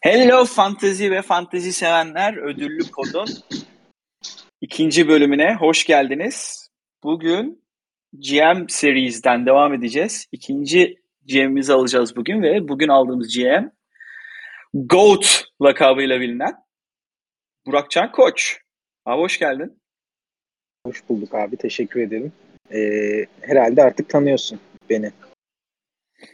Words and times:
Hello 0.00 0.44
Fantezi 0.44 1.10
ve 1.10 1.22
Fantezi 1.22 1.72
sevenler 1.72 2.36
ödüllü 2.36 2.90
podun 2.90 3.28
ikinci 4.60 5.08
bölümüne 5.08 5.54
hoş 5.54 5.86
geldiniz. 5.86 6.68
Bugün 7.02 7.64
GM 8.12 8.68
Series'den 8.68 9.46
devam 9.46 9.74
edeceğiz. 9.74 10.26
İkinci 10.32 11.02
GM'imizi 11.28 11.72
alacağız 11.72 12.16
bugün 12.16 12.42
ve 12.42 12.68
bugün 12.68 12.88
aldığımız 12.88 13.36
GM 13.36 13.68
GOAT 14.74 15.44
lakabıyla 15.62 16.20
bilinen 16.20 16.54
Burakcan 17.66 18.12
Koç. 18.12 18.60
Abi 19.04 19.20
hoş 19.20 19.38
geldin. 19.38 19.82
Hoş 20.86 21.08
bulduk 21.08 21.34
abi. 21.34 21.56
Teşekkür 21.56 22.00
ederim. 22.00 22.32
Ee, 22.72 23.26
herhalde 23.40 23.82
artık 23.82 24.08
tanıyorsun 24.08 24.60
beni. 24.90 25.12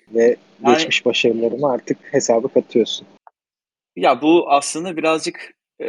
Ve 0.08 0.36
yani, 0.62 0.74
geçmiş 0.74 1.06
başarılarımı 1.06 1.72
artık 1.72 1.98
hesaba 2.12 2.48
katıyorsun. 2.48 3.06
Ya 3.96 4.22
bu 4.22 4.50
aslında 4.52 4.96
birazcık 4.96 5.54
e, 5.80 5.86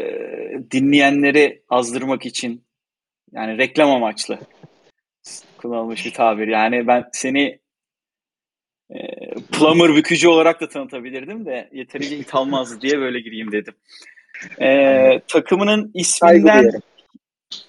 dinleyenleri 0.72 1.63
azdırmak 1.70 2.26
için 2.26 2.66
yani 3.32 3.58
reklam 3.58 3.91
amaçlı 3.91 4.40
kullanılmış 5.58 6.05
bir 6.05 6.13
tabir. 6.13 6.48
Yani 6.48 6.88
ben 6.88 7.10
seni 7.13 7.60
e, 8.90 8.99
plumber 9.52 9.96
bükücü 9.96 10.27
olarak 10.27 10.62
da 10.62 10.70
tanıtabilirdim 10.70 11.46
de 11.46 11.70
yeterince 11.73 12.18
it 12.18 12.36
almazdı 12.36 12.82
diye 12.82 12.99
böyle 12.99 13.20
gireyim 13.20 13.52
dedim. 13.52 13.73
E, 14.62 15.20
takımının 15.27 15.91
isminden 15.94 16.72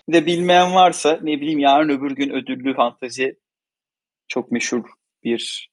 de 0.09 0.27
bilmeyen 0.27 0.75
varsa 0.75 1.19
ne 1.23 1.41
bileyim 1.41 1.59
yarın 1.59 1.89
öbür 1.89 2.11
gün 2.11 2.31
ödüllü 2.31 2.75
fantezi 2.75 3.39
çok 4.29 4.53
meşhur 4.53 4.85
bir 5.25 5.71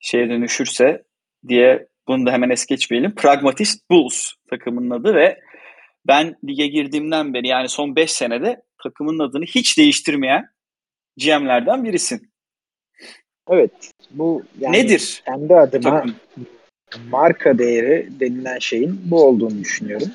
şeye 0.00 0.28
dönüşürse 0.28 1.04
diye 1.48 1.88
bunu 2.08 2.26
da 2.26 2.32
hemen 2.32 2.50
es 2.50 2.66
geçmeyelim. 2.66 3.14
Pragmatist 3.14 3.90
Bulls 3.90 4.32
takımının 4.50 4.90
adı 4.90 5.14
ve 5.14 5.40
ben 6.06 6.36
lige 6.44 6.66
girdiğimden 6.66 7.34
beri 7.34 7.48
yani 7.48 7.68
son 7.68 7.96
5 7.96 8.10
senede 8.10 8.62
takımın 8.82 9.18
adını 9.18 9.44
hiç 9.44 9.78
değiştirmeyen 9.78 10.48
GM'lerden 11.16 11.84
birisin. 11.84 12.30
Evet. 13.50 13.70
Bu 14.10 14.42
yani 14.60 14.76
Nedir? 14.76 15.22
Kendi 15.26 15.56
adıma 15.56 15.90
takım? 15.90 16.14
marka 17.10 17.58
değeri 17.58 18.08
denilen 18.20 18.58
şeyin 18.58 19.00
bu 19.04 19.24
olduğunu 19.24 19.60
düşünüyorum. 19.60 20.08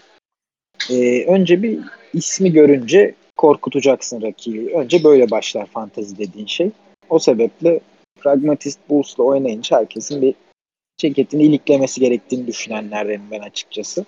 Ee, 0.89 1.25
önce 1.25 1.63
bir 1.63 1.79
ismi 2.13 2.53
görünce 2.53 3.15
korkutacaksın 3.37 4.21
rakibi. 4.21 4.75
Önce 4.75 5.03
böyle 5.03 5.31
başlar 5.31 5.65
fantezi 5.65 6.17
dediğin 6.17 6.45
şey. 6.45 6.71
O 7.09 7.19
sebeple 7.19 7.79
Pragmatist 8.19 8.79
Bulls'la 8.89 9.23
oynayınca 9.23 9.77
herkesin 9.77 10.21
bir 10.21 10.35
ceketini 10.97 11.43
iliklemesi 11.43 11.99
gerektiğini 11.99 12.47
düşünenlerdenim 12.47 13.31
ben 13.31 13.39
açıkçası. 13.39 14.05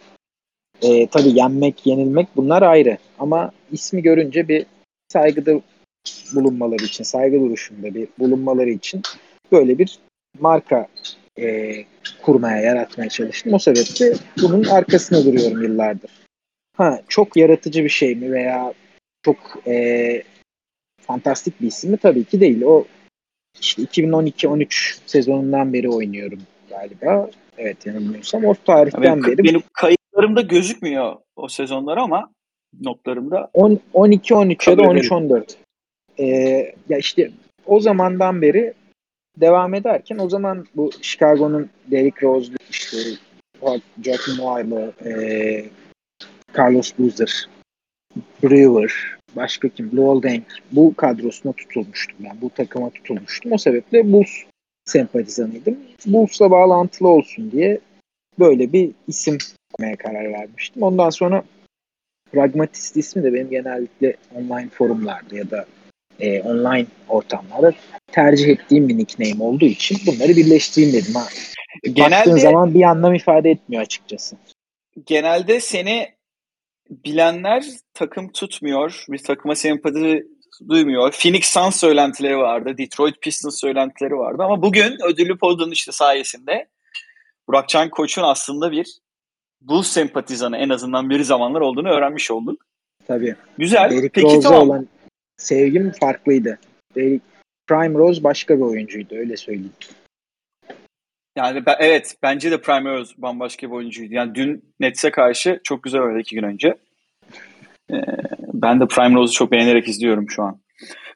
E, 0.81 1.07
tabii 1.07 1.39
yenmek, 1.39 1.85
yenilmek 1.85 2.27
bunlar 2.35 2.61
ayrı. 2.61 2.97
Ama 3.19 3.51
ismi 3.71 4.01
görünce 4.01 4.47
bir 4.47 4.65
saygıda 5.09 5.61
bulunmaları 6.35 6.83
için, 6.83 7.03
saygı 7.03 7.39
duruşunda 7.39 7.95
bir 7.95 8.07
bulunmaları 8.19 8.69
için 8.69 9.01
böyle 9.51 9.77
bir 9.77 9.99
marka 10.39 10.87
e, 11.39 11.73
kurmaya, 12.21 12.61
yaratmaya 12.61 13.09
çalıştım. 13.09 13.53
O 13.53 13.59
sebeple 13.59 14.13
bunun 14.41 14.63
arkasında 14.63 15.25
duruyorum 15.25 15.63
yıllardır. 15.63 16.11
Ha, 16.77 17.01
çok 17.07 17.37
yaratıcı 17.37 17.83
bir 17.83 17.89
şey 17.89 18.15
mi 18.15 18.31
veya 18.31 18.73
çok 19.25 19.37
e, 19.67 20.23
fantastik 21.01 21.61
bir 21.61 21.67
isim 21.67 21.91
mi? 21.91 21.97
Tabii 21.97 22.23
ki 22.23 22.41
değil. 22.41 22.61
O 22.61 22.85
işte 23.61 23.81
2012-13 23.81 24.97
sezonundan 25.05 25.73
beri 25.73 25.89
oynuyorum 25.89 26.39
galiba. 26.75 27.29
Evet 27.57 27.85
yanılmıyorsam. 27.85 28.45
O 28.45 28.55
tarihten 28.65 29.01
benim, 29.01 29.23
beri. 29.23 29.43
Benim 29.43 29.63
kayıtlarımda 29.73 30.41
gözükmüyor 30.41 31.15
o 31.35 31.47
sezonlar 31.47 31.97
ama 31.97 32.29
notlarımda. 32.81 33.49
12-13 33.53 34.69
ya 34.69 34.77
da 34.77 34.81
13-14. 34.81 35.55
Ee, 36.19 36.25
ya 36.89 36.97
işte 36.97 37.31
o 37.65 37.79
zamandan 37.79 38.41
beri 38.41 38.73
devam 39.37 39.73
ederken 39.73 40.17
o 40.17 40.29
zaman 40.29 40.65
bu 40.75 40.91
Chicago'nun 41.01 41.69
Derrick 41.91 42.27
Rose, 42.27 42.51
işte 42.69 42.97
Joaquin 44.03 44.37
Noir'lı, 44.37 44.93
e, 45.05 45.65
Carlos 46.57 46.93
Boozer, 46.99 47.49
Brewer, 48.43 48.91
başka 49.35 49.69
kim? 49.69 49.97
Lowell 49.97 50.29
Denk. 50.29 50.43
Bu 50.71 50.95
kadrosuna 50.95 51.53
tutulmuştum 51.53 52.17
ben. 52.19 52.41
Bu 52.41 52.49
takıma 52.49 52.89
tutulmuştum. 52.89 53.51
O 53.51 53.57
sebeple 53.57 54.11
Bulls 54.11 54.31
sempatizanıydım. 54.85 55.77
Bulls'la 56.05 56.51
bağlantılı 56.51 57.07
olsun 57.07 57.51
diye 57.51 57.79
böyle 58.39 58.73
bir 58.73 58.91
isim 59.07 59.37
koymaya 59.73 59.95
karar 59.95 60.33
vermiştim. 60.33 60.83
Ondan 60.83 61.09
sonra 61.09 61.43
Pragmatist 62.31 62.97
ismi 62.97 63.23
de 63.23 63.33
benim 63.33 63.49
genellikle 63.49 64.15
online 64.35 64.69
forumlarda 64.69 65.35
ya 65.35 65.51
da 65.51 65.65
e, 66.19 66.41
online 66.41 66.85
ortamlarda 67.09 67.73
tercih 68.11 68.47
ettiğim 68.47 68.89
bir 68.89 68.97
nickname 68.97 69.43
olduğu 69.43 69.65
için 69.65 69.97
bunları 70.07 70.29
birleştireyim 70.29 70.93
dedim. 70.93 71.15
Ha. 71.15 71.27
Genelde, 71.83 72.15
Baktığın 72.15 72.37
zaman 72.37 72.73
bir 72.73 72.83
anlam 72.83 73.13
ifade 73.13 73.51
etmiyor 73.51 73.83
açıkçası. 73.83 74.35
Genelde 75.05 75.59
seni 75.59 76.09
bilenler 76.89 77.65
takım 77.93 78.31
tutmuyor, 78.31 79.05
bir 79.09 79.17
takıma 79.17 79.55
sempati 79.55 80.27
duymuyor. 80.69 81.11
Phoenix 81.11 81.45
Suns 81.45 81.75
söylentileri 81.75 82.37
vardı, 82.37 82.77
Detroit 82.77 83.21
Pistons 83.21 83.59
söylentileri 83.59 84.17
vardı 84.17 84.43
ama 84.43 84.61
bugün 84.61 84.97
ödüllü 85.05 85.37
podun 85.37 85.71
işte 85.71 85.91
sayesinde 85.91 86.67
Burakcan 87.47 87.89
Koç'un 87.89 88.23
aslında 88.23 88.71
bir 88.71 88.99
Bulls 89.61 89.87
sempatizanı 89.87 90.57
en 90.57 90.69
azından 90.69 91.09
bir 91.09 91.21
zamanlar 91.21 91.61
olduğunu 91.61 91.89
öğrenmiş 91.89 92.31
olduk. 92.31 92.65
Tabii. 93.07 93.35
Güzel. 93.57 93.89
Derrick 93.89 94.09
Peki 94.09 94.27
Rose'a 94.35 94.51
tamam. 94.51 94.69
olan 94.69 94.87
sevgim 95.37 95.91
farklıydı. 95.91 96.59
Derrick 96.95 97.25
Prime 97.67 97.99
Rose 97.99 98.23
başka 98.23 98.57
bir 98.57 98.63
oyuncuydu 98.63 99.15
öyle 99.15 99.37
söyleyeyim. 99.37 99.73
Yani 101.37 101.65
ben, 101.65 101.75
evet 101.79 102.15
bence 102.23 102.51
de 102.51 102.61
Prime 102.61 102.89
Rose 102.89 103.13
bambaşka 103.17 103.67
bir 103.67 103.71
oyuncuydu. 103.71 104.13
Yani 104.13 104.35
dün 104.35 104.73
Nets'e 104.79 105.11
karşı 105.11 105.59
çok 105.63 105.83
güzel 105.83 106.01
oynadı 106.01 106.19
iki 106.19 106.35
gün 106.35 106.43
önce. 106.43 106.77
Ee, 107.91 107.95
ben 108.53 108.79
de 108.79 108.87
Prime 108.87 109.15
Rose'u 109.15 109.33
çok 109.33 109.51
beğenerek 109.51 109.87
izliyorum 109.87 110.29
şu 110.29 110.43
an. 110.43 110.61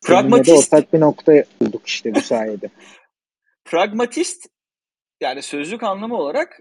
Pragmatist. 0.03 0.74
ortak 0.74 0.94
bir 0.94 1.00
nokta 1.00 1.44
bulduk 1.62 1.88
işte 1.88 2.16
bu 2.16 2.22
sayede. 2.22 2.69
Pragmatist 3.66 4.47
yani 5.22 5.41
sözlük 5.41 5.84
anlamı 5.84 6.18
olarak 6.18 6.59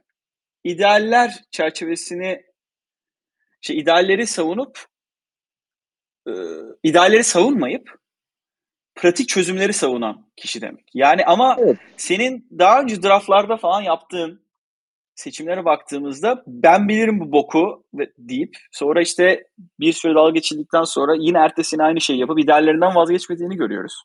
idealler 0.65 1.45
çerçevesini 1.51 2.43
şey 3.61 3.79
idealleri 3.79 4.27
savunup 4.27 4.87
e, 6.27 6.33
idealleri 6.83 7.25
savunmayıp 7.25 7.99
pratik 8.95 9.29
çözümleri 9.29 9.73
savunan 9.73 10.31
kişi 10.37 10.61
demek. 10.61 10.85
Yani 10.95 11.25
ama 11.25 11.57
evet. 11.61 11.77
senin 11.97 12.49
daha 12.59 12.81
önce 12.81 13.03
draftlarda 13.03 13.57
falan 13.57 13.83
yaptığın 13.83 14.48
seçimlere 15.19 15.65
baktığımızda 15.65 16.43
ben 16.47 16.89
bilirim 16.89 17.21
bu 17.21 17.33
boku 17.33 17.85
deyip 18.19 18.57
sonra 18.73 19.03
işte 19.03 19.45
bir 19.81 19.93
süre 19.93 20.15
dalga 20.15 20.31
geçildikten 20.31 20.85
sonra 20.85 21.15
yine 21.19 21.39
ertesine 21.39 21.83
aynı 21.83 22.01
şeyi 22.01 22.19
yapıp 22.21 22.39
ideallerinden 22.39 22.95
vazgeçmediğini 22.95 23.57
görüyoruz. 23.57 24.03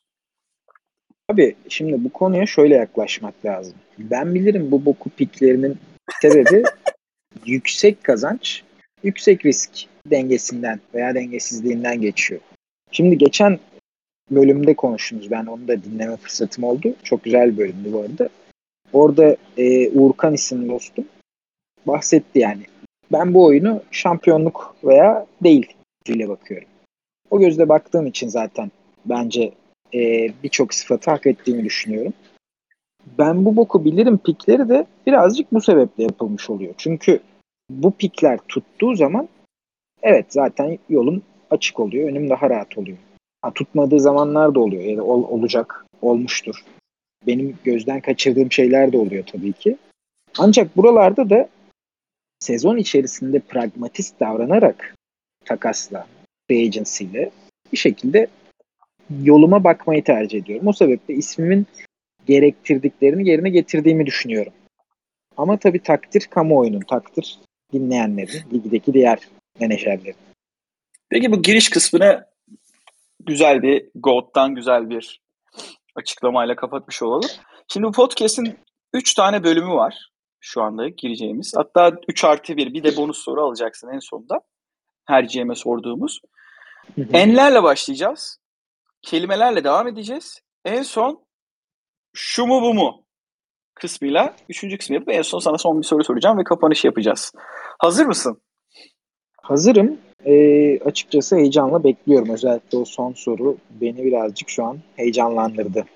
Abi 1.30 1.56
şimdi 1.68 2.04
bu 2.04 2.12
konuya 2.12 2.46
şöyle 2.46 2.74
yaklaşmak 2.74 3.44
lazım. 3.44 3.74
Ben 3.98 4.34
bilirim 4.34 4.70
bu 4.70 4.84
boku 4.84 5.10
piklerinin 5.10 5.78
sebebi 6.22 6.62
yüksek 7.46 8.04
kazanç, 8.04 8.62
yüksek 9.02 9.46
risk 9.46 9.70
dengesinden 10.06 10.80
veya 10.94 11.14
dengesizliğinden 11.14 12.00
geçiyor. 12.00 12.40
Şimdi 12.90 13.18
geçen 13.18 13.58
bölümde 14.30 14.74
konuştunuz. 14.74 15.30
Ben 15.30 15.46
onu 15.46 15.68
da 15.68 15.84
dinleme 15.84 16.16
fırsatım 16.16 16.64
oldu. 16.64 16.94
Çok 17.02 17.24
güzel 17.24 17.52
bir 17.52 17.58
bölümdü 17.58 17.92
bu 17.92 18.00
arada. 18.00 18.28
Orada 18.94 19.36
e, 19.56 19.90
Uğurkan 19.90 20.34
isimli 20.34 20.68
dostum 20.68 21.04
bahsetti 21.86 22.38
yani. 22.38 22.62
Ben 23.12 23.34
bu 23.34 23.44
oyunu 23.44 23.82
şampiyonluk 23.90 24.76
veya 24.84 25.26
değil 25.42 25.66
ile 26.06 26.28
bakıyorum. 26.28 26.68
O 27.30 27.40
gözle 27.40 27.68
baktığım 27.68 28.06
için 28.06 28.28
zaten 28.28 28.70
bence 29.06 29.52
e, 29.94 30.30
birçok 30.42 30.74
sıfatı 30.74 31.10
hak 31.10 31.26
ettiğimi 31.26 31.64
düşünüyorum. 31.64 32.12
Ben 33.18 33.44
bu 33.44 33.56
boku 33.56 33.84
bilirim 33.84 34.18
pikleri 34.18 34.68
de 34.68 34.86
birazcık 35.06 35.52
bu 35.52 35.60
sebeple 35.60 36.02
yapılmış 36.02 36.50
oluyor. 36.50 36.74
Çünkü 36.76 37.20
bu 37.70 37.90
pikler 37.90 38.38
tuttuğu 38.48 38.94
zaman 38.94 39.28
evet 40.02 40.26
zaten 40.28 40.78
yolum 40.88 41.22
açık 41.50 41.80
oluyor. 41.80 42.08
Önüm 42.08 42.30
daha 42.30 42.50
rahat 42.50 42.78
oluyor. 42.78 42.98
Ha, 43.42 43.50
tutmadığı 43.54 44.00
zamanlar 44.00 44.54
da 44.54 44.60
oluyor 44.60 44.82
ya 44.82 44.96
da 44.96 45.04
ol, 45.04 45.22
olacak, 45.22 45.86
olmuştur. 46.02 46.64
Benim 47.26 47.58
gözden 47.64 48.00
kaçırdığım 48.00 48.52
şeyler 48.52 48.92
de 48.92 48.96
oluyor 48.96 49.24
tabii 49.26 49.52
ki. 49.52 49.76
Ancak 50.38 50.76
buralarda 50.76 51.30
da 51.30 51.48
sezon 52.38 52.76
içerisinde 52.76 53.38
pragmatist 53.38 54.20
davranarak 54.20 54.94
takasla, 55.44 56.06
free 56.48 56.66
agency 56.66 57.04
ile 57.04 57.30
bir 57.72 57.76
şekilde 57.76 58.26
yoluma 59.22 59.64
bakmayı 59.64 60.04
tercih 60.04 60.38
ediyorum. 60.38 60.66
O 60.66 60.72
sebeple 60.72 61.14
ismimin 61.14 61.66
gerektirdiklerini 62.26 63.28
yerine 63.28 63.50
getirdiğimi 63.50 64.06
düşünüyorum. 64.06 64.52
Ama 65.36 65.58
tabii 65.58 65.82
takdir 65.82 66.26
kamuoyunun, 66.30 66.80
takdir 66.80 67.38
dinleyenlerin, 67.72 68.42
ligdeki 68.52 68.94
diğer 68.94 69.18
menajerlerin. 69.60 70.16
Peki 71.08 71.32
bu 71.32 71.42
giriş 71.42 71.68
kısmını 71.70 72.26
güzel 73.26 73.62
bir 73.62 73.88
GOAT'tan 73.94 74.54
güzel 74.54 74.90
bir 74.90 75.20
açıklamayla 75.94 76.56
kapatmış 76.56 77.02
olalım. 77.02 77.30
Şimdi 77.68 77.86
bu 77.86 77.92
podcast'in 77.92 78.58
3 78.92 79.14
tane 79.14 79.44
bölümü 79.44 79.74
var 79.74 80.10
şu 80.40 80.62
anda 80.62 80.88
gireceğimiz. 80.88 81.52
Hatta 81.56 81.92
3 82.08 82.24
artı 82.24 82.56
1 82.56 82.74
bir 82.74 82.84
de 82.84 82.96
bonus 82.96 83.18
soru 83.18 83.42
alacaksın 83.42 83.88
en 83.94 83.98
sonunda. 83.98 84.40
Her 85.04 85.24
GM'e 85.24 85.54
sorduğumuz. 85.54 86.20
Enlerle 87.12 87.62
başlayacağız. 87.62 88.38
Kelimelerle 89.02 89.64
devam 89.64 89.88
edeceğiz. 89.88 90.40
En 90.64 90.82
son 90.82 91.24
şu 92.12 92.46
mu 92.46 92.62
bu 92.62 92.74
mu 92.74 93.04
kısmıyla 93.74 94.36
üçüncü 94.48 94.78
kısmı 94.78 94.94
yapıp 94.94 95.12
en 95.12 95.22
son 95.22 95.38
sana 95.38 95.58
son 95.58 95.78
bir 95.80 95.86
soru 95.86 96.04
soracağım 96.04 96.38
ve 96.38 96.44
kapanış 96.44 96.84
yapacağız. 96.84 97.32
Hazır 97.78 98.06
mısın? 98.06 98.42
Hazırım. 99.42 100.00
Ee, 100.26 100.78
açıkçası 100.84 101.36
heyecanla 101.36 101.84
bekliyorum. 101.84 102.30
Özellikle 102.30 102.78
o 102.78 102.84
son 102.84 103.12
soru 103.12 103.58
beni 103.70 104.04
birazcık 104.04 104.48
şu 104.48 104.64
an 104.64 104.80
heyecanlandırdı. 104.96 105.86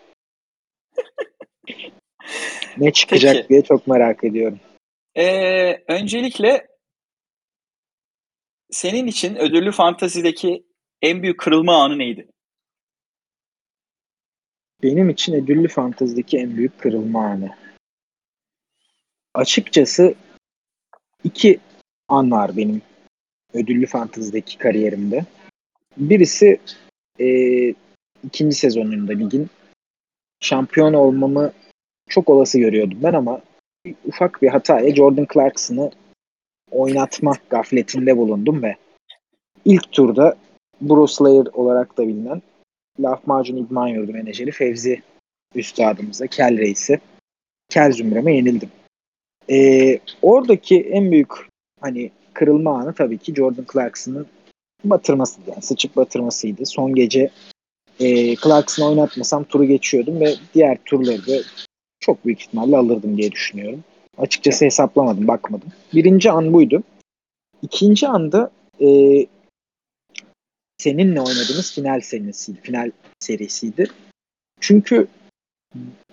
ne 2.78 2.92
çıkacak 2.92 3.34
Peki. 3.34 3.48
diye 3.48 3.62
çok 3.62 3.86
merak 3.86 4.24
ediyorum. 4.24 4.60
Ee, 5.14 5.84
öncelikle 5.88 6.68
senin 8.70 9.06
için 9.06 9.36
ödüllü 9.36 9.72
fantazideki 9.72 10.64
en 11.02 11.22
büyük 11.22 11.40
kırılma 11.40 11.84
anı 11.84 11.98
neydi? 11.98 12.28
Benim 14.82 15.10
için 15.10 15.34
ödüllü 15.34 15.68
fantezideki 15.68 16.38
en 16.38 16.56
büyük 16.56 16.78
kırılma 16.78 17.26
anı. 17.26 17.56
Açıkçası 19.34 20.14
iki 21.24 21.60
an 22.08 22.30
var 22.30 22.56
benim 22.56 22.82
ödüllü 23.54 23.86
fantezideki 23.86 24.58
kariyerimde. 24.58 25.24
Birisi 25.96 26.60
e, 27.20 27.28
ikinci 28.24 28.56
sezonunda 28.56 29.12
ligin 29.12 29.48
şampiyon 30.40 30.92
olmamı 30.92 31.52
çok 32.08 32.30
olası 32.30 32.58
görüyordum 32.58 32.98
ben 33.02 33.12
ama 33.12 33.40
ufak 34.04 34.42
bir 34.42 34.48
hataya 34.48 34.94
Jordan 34.94 35.26
Clarkson'ı 35.34 35.90
oynatma 36.70 37.32
gafletinde 37.50 38.16
bulundum 38.16 38.62
ve 38.62 38.76
ilk 39.64 39.92
turda 39.92 40.36
Bruce 40.80 41.12
Slayer 41.12 41.46
olarak 41.52 41.98
da 41.98 42.08
bilinen 42.08 42.42
lahmacun 43.00 43.56
idman 43.56 43.88
yurdu 43.88 44.12
menajeri 44.12 44.50
Fevzi 44.50 45.02
üstadımıza, 45.54 46.26
Kel 46.26 46.58
Reis'i 46.58 47.00
Kel 47.68 47.92
Zümrem'e 47.92 48.36
yenildim. 48.36 48.70
Ee, 49.50 49.98
oradaki 50.22 50.80
en 50.80 51.12
büyük 51.12 51.32
hani 51.80 52.10
kırılma 52.38 52.78
anı 52.78 52.94
tabii 52.94 53.18
ki 53.18 53.34
Jordan 53.34 53.66
Clarkson'ın 53.72 54.26
batırmasıydı. 54.84 55.50
Yani 55.50 55.62
sıçıp 55.62 55.96
batırmasıydı. 55.96 56.66
Son 56.66 56.94
gece 56.94 57.30
e, 58.00 58.36
Clarkson'ı 58.36 58.88
oynatmasam 58.88 59.44
turu 59.44 59.64
geçiyordum 59.64 60.20
ve 60.20 60.34
diğer 60.54 60.78
turları 60.84 61.26
da 61.26 61.42
çok 62.00 62.24
büyük 62.24 62.40
ihtimalle 62.40 62.76
alırdım 62.76 63.16
diye 63.16 63.32
düşünüyorum. 63.32 63.84
Açıkçası 64.18 64.64
hesaplamadım, 64.64 65.28
bakmadım. 65.28 65.68
Birinci 65.94 66.30
an 66.30 66.52
buydu. 66.52 66.82
İkinci 67.62 68.08
anda 68.08 68.50
e, 68.80 68.86
seninle 70.78 71.20
oynadığımız 71.20 71.74
final 71.74 72.00
serisiydi. 72.00 72.60
Final 72.62 72.90
serisiydi. 73.20 73.90
Çünkü 74.60 75.06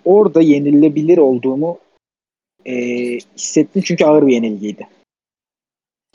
orada 0.04 0.40
yenilebilir 0.40 1.18
olduğumu 1.18 1.78
e, 2.64 2.74
hissettim 3.36 3.82
çünkü 3.84 4.04
ağır 4.04 4.26
bir 4.26 4.32
yenilgiydi. 4.32 4.86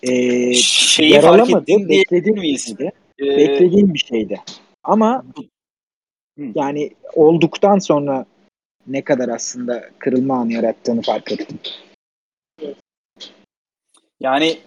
E, 0.03 0.53
Şeyi 0.53 1.11
fark 1.13 1.23
yaralamadı, 1.23 1.67
beklediğim 1.67 2.35
bir 2.35 2.41
miyiz? 2.41 2.65
şeydi. 2.65 2.91
Ee, 3.19 3.25
Beklediğim 3.37 3.93
bir 3.93 3.99
şeydi. 3.99 4.41
Ama 4.83 5.25
Hı. 6.39 6.45
yani 6.55 6.91
olduktan 7.13 7.79
sonra 7.79 8.25
ne 8.87 9.03
kadar 9.03 9.29
aslında 9.29 9.89
kırılma 9.99 10.35
anı 10.37 10.53
yarattığını 10.53 11.01
fark 11.01 11.31
ettim. 11.31 11.59
yani 14.19 14.59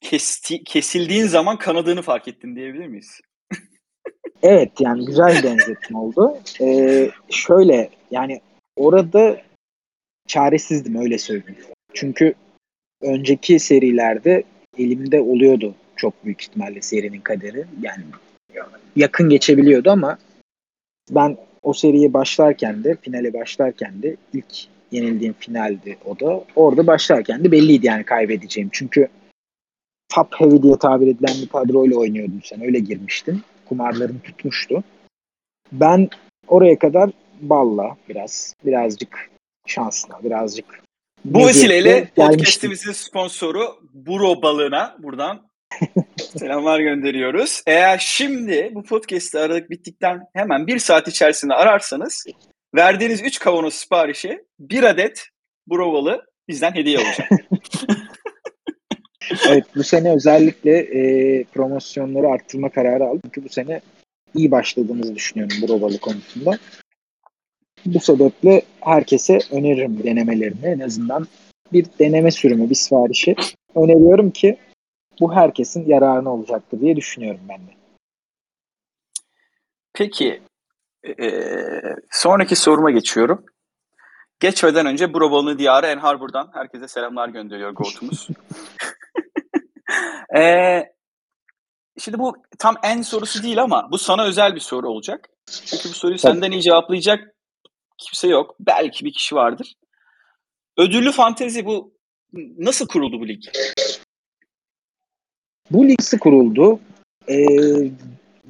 kesti, 0.00 0.64
kesildiğin 0.64 1.26
zaman 1.26 1.58
kanadığını 1.58 2.02
fark 2.02 2.28
ettin 2.28 2.56
diyebilir 2.56 2.86
miyiz? 2.86 3.20
Evet 4.42 4.72
yani 4.80 5.04
güzel 5.06 5.42
benzetme 5.42 5.98
oldu. 5.98 6.38
Ee, 6.60 7.10
şöyle 7.30 7.90
yani 8.10 8.40
orada 8.76 9.42
çaresizdim 10.26 10.96
öyle 10.96 11.18
söyleyeyim. 11.18 11.56
Çünkü 11.94 12.34
önceki 13.04 13.58
serilerde 13.58 14.44
elimde 14.78 15.20
oluyordu 15.20 15.74
çok 15.96 16.24
büyük 16.24 16.42
ihtimalle 16.42 16.82
serinin 16.82 17.20
kaderi. 17.20 17.64
Yani 17.82 18.04
yakın 18.96 19.28
geçebiliyordu 19.28 19.90
ama 19.90 20.18
ben 21.10 21.36
o 21.62 21.72
seriye 21.72 22.12
başlarken 22.12 22.84
de 22.84 22.96
finale 22.96 23.32
başlarken 23.32 24.02
de 24.02 24.16
ilk 24.32 24.66
yenildiğim 24.90 25.34
finaldi 25.38 25.96
o 26.04 26.20
da. 26.20 26.44
Orada 26.56 26.86
başlarken 26.86 27.44
de 27.44 27.52
belliydi 27.52 27.86
yani 27.86 28.04
kaybedeceğim. 28.04 28.68
Çünkü 28.72 29.08
top 30.08 30.34
heavy 30.34 30.62
diye 30.62 30.78
tabir 30.78 31.06
edilen 31.06 31.34
bir 31.42 31.48
kadroyla 31.48 31.96
oynuyordun 31.96 32.40
sen. 32.44 32.64
Öyle 32.64 32.78
girmiştin. 32.78 33.42
Kumarların 33.68 34.18
tutmuştu. 34.18 34.84
Ben 35.72 36.08
oraya 36.48 36.78
kadar 36.78 37.10
balla 37.40 37.96
biraz, 38.08 38.54
birazcık 38.64 39.30
şansla, 39.66 40.20
birazcık 40.24 40.83
Bu 41.24 41.38
meziyetle 41.38 41.76
vesileyle 41.78 42.08
podcastimizin 42.16 42.92
sponsoru 42.92 43.80
Buro 43.92 44.42
balığına 44.42 44.96
buradan 44.98 45.50
selamlar 46.38 46.80
gönderiyoruz. 46.80 47.62
Eğer 47.66 47.98
şimdi 47.98 48.70
bu 48.74 48.82
podcast'i 48.82 49.38
aradık 49.38 49.70
bittikten 49.70 50.20
hemen 50.32 50.66
bir 50.66 50.78
saat 50.78 51.08
içerisinde 51.08 51.54
ararsanız 51.54 52.26
verdiğiniz 52.74 53.22
3 53.22 53.38
kavanoz 53.38 53.74
siparişi 53.74 54.44
bir 54.58 54.82
adet 54.82 55.26
Buro 55.66 55.92
balığı 55.92 56.22
bizden 56.48 56.74
hediye 56.74 56.98
olacak. 56.98 57.28
Evet 59.48 59.64
bu 59.76 59.84
sene 59.84 60.14
özellikle 60.14 60.78
e, 60.78 61.44
promosyonları 61.44 62.28
arttırma 62.28 62.68
kararı 62.70 63.04
aldım. 63.04 63.20
Çünkü 63.24 63.44
bu 63.44 63.52
sene 63.52 63.80
iyi 64.34 64.50
başladığımızı 64.50 65.14
düşünüyorum 65.14 65.56
bu 65.62 65.68
robalı 65.68 65.98
konusunda. 65.98 66.58
Bu 67.86 68.00
sebeple 68.00 68.62
herkese 68.80 69.38
öneririm 69.50 70.04
denemelerini. 70.04 70.66
En 70.66 70.80
azından 70.80 71.26
bir 71.72 71.86
deneme 71.98 72.30
sürümü, 72.30 72.70
bir 72.70 72.74
siparişi 72.74 73.36
öneriyorum 73.74 74.30
ki 74.30 74.58
bu 75.20 75.34
herkesin 75.34 75.86
yararına 75.86 76.34
olacaktır 76.34 76.80
diye 76.80 76.96
düşünüyorum 76.96 77.40
ben 77.48 77.58
de. 77.58 77.70
Peki 79.92 80.42
eee, 81.18 81.96
sonraki 82.10 82.56
soruma 82.56 82.90
geçiyorum. 82.90 83.44
Geçmeden 84.40 84.86
önce 84.86 85.14
Buro 85.14 85.30
balığını 85.30 85.58
diyarı 85.58 85.86
En 85.86 85.98
Harbor'dan 85.98 86.50
herkese 86.52 86.88
selamlar 86.88 87.28
gönderiyor 87.28 87.70
Goat'umuz. 87.70 88.28
Eee 90.34 90.94
Şimdi 91.98 92.18
bu 92.18 92.36
tam 92.58 92.76
en 92.82 93.02
sorusu 93.02 93.42
değil 93.42 93.62
ama 93.62 93.88
bu 93.92 93.98
sana 93.98 94.24
özel 94.24 94.54
bir 94.54 94.60
soru 94.60 94.88
olacak. 94.88 95.28
Çünkü 95.66 95.88
bu 95.88 95.92
soruyu 95.92 96.18
Tabii. 96.18 96.32
senden 96.32 96.50
iyi 96.50 96.62
cevaplayacak 96.62 97.33
kimse 98.04 98.28
yok. 98.28 98.56
Belki 98.60 99.04
bir 99.04 99.12
kişi 99.12 99.34
vardır. 99.34 99.74
Ödüllü 100.76 101.12
fantezi 101.12 101.66
bu 101.66 101.94
nasıl 102.58 102.86
kuruldu 102.86 103.20
bu 103.20 103.28
lig? 103.28 103.42
Bu 105.70 105.88
lig 105.88 106.00
kuruldu? 106.20 106.80
E, 107.28 107.46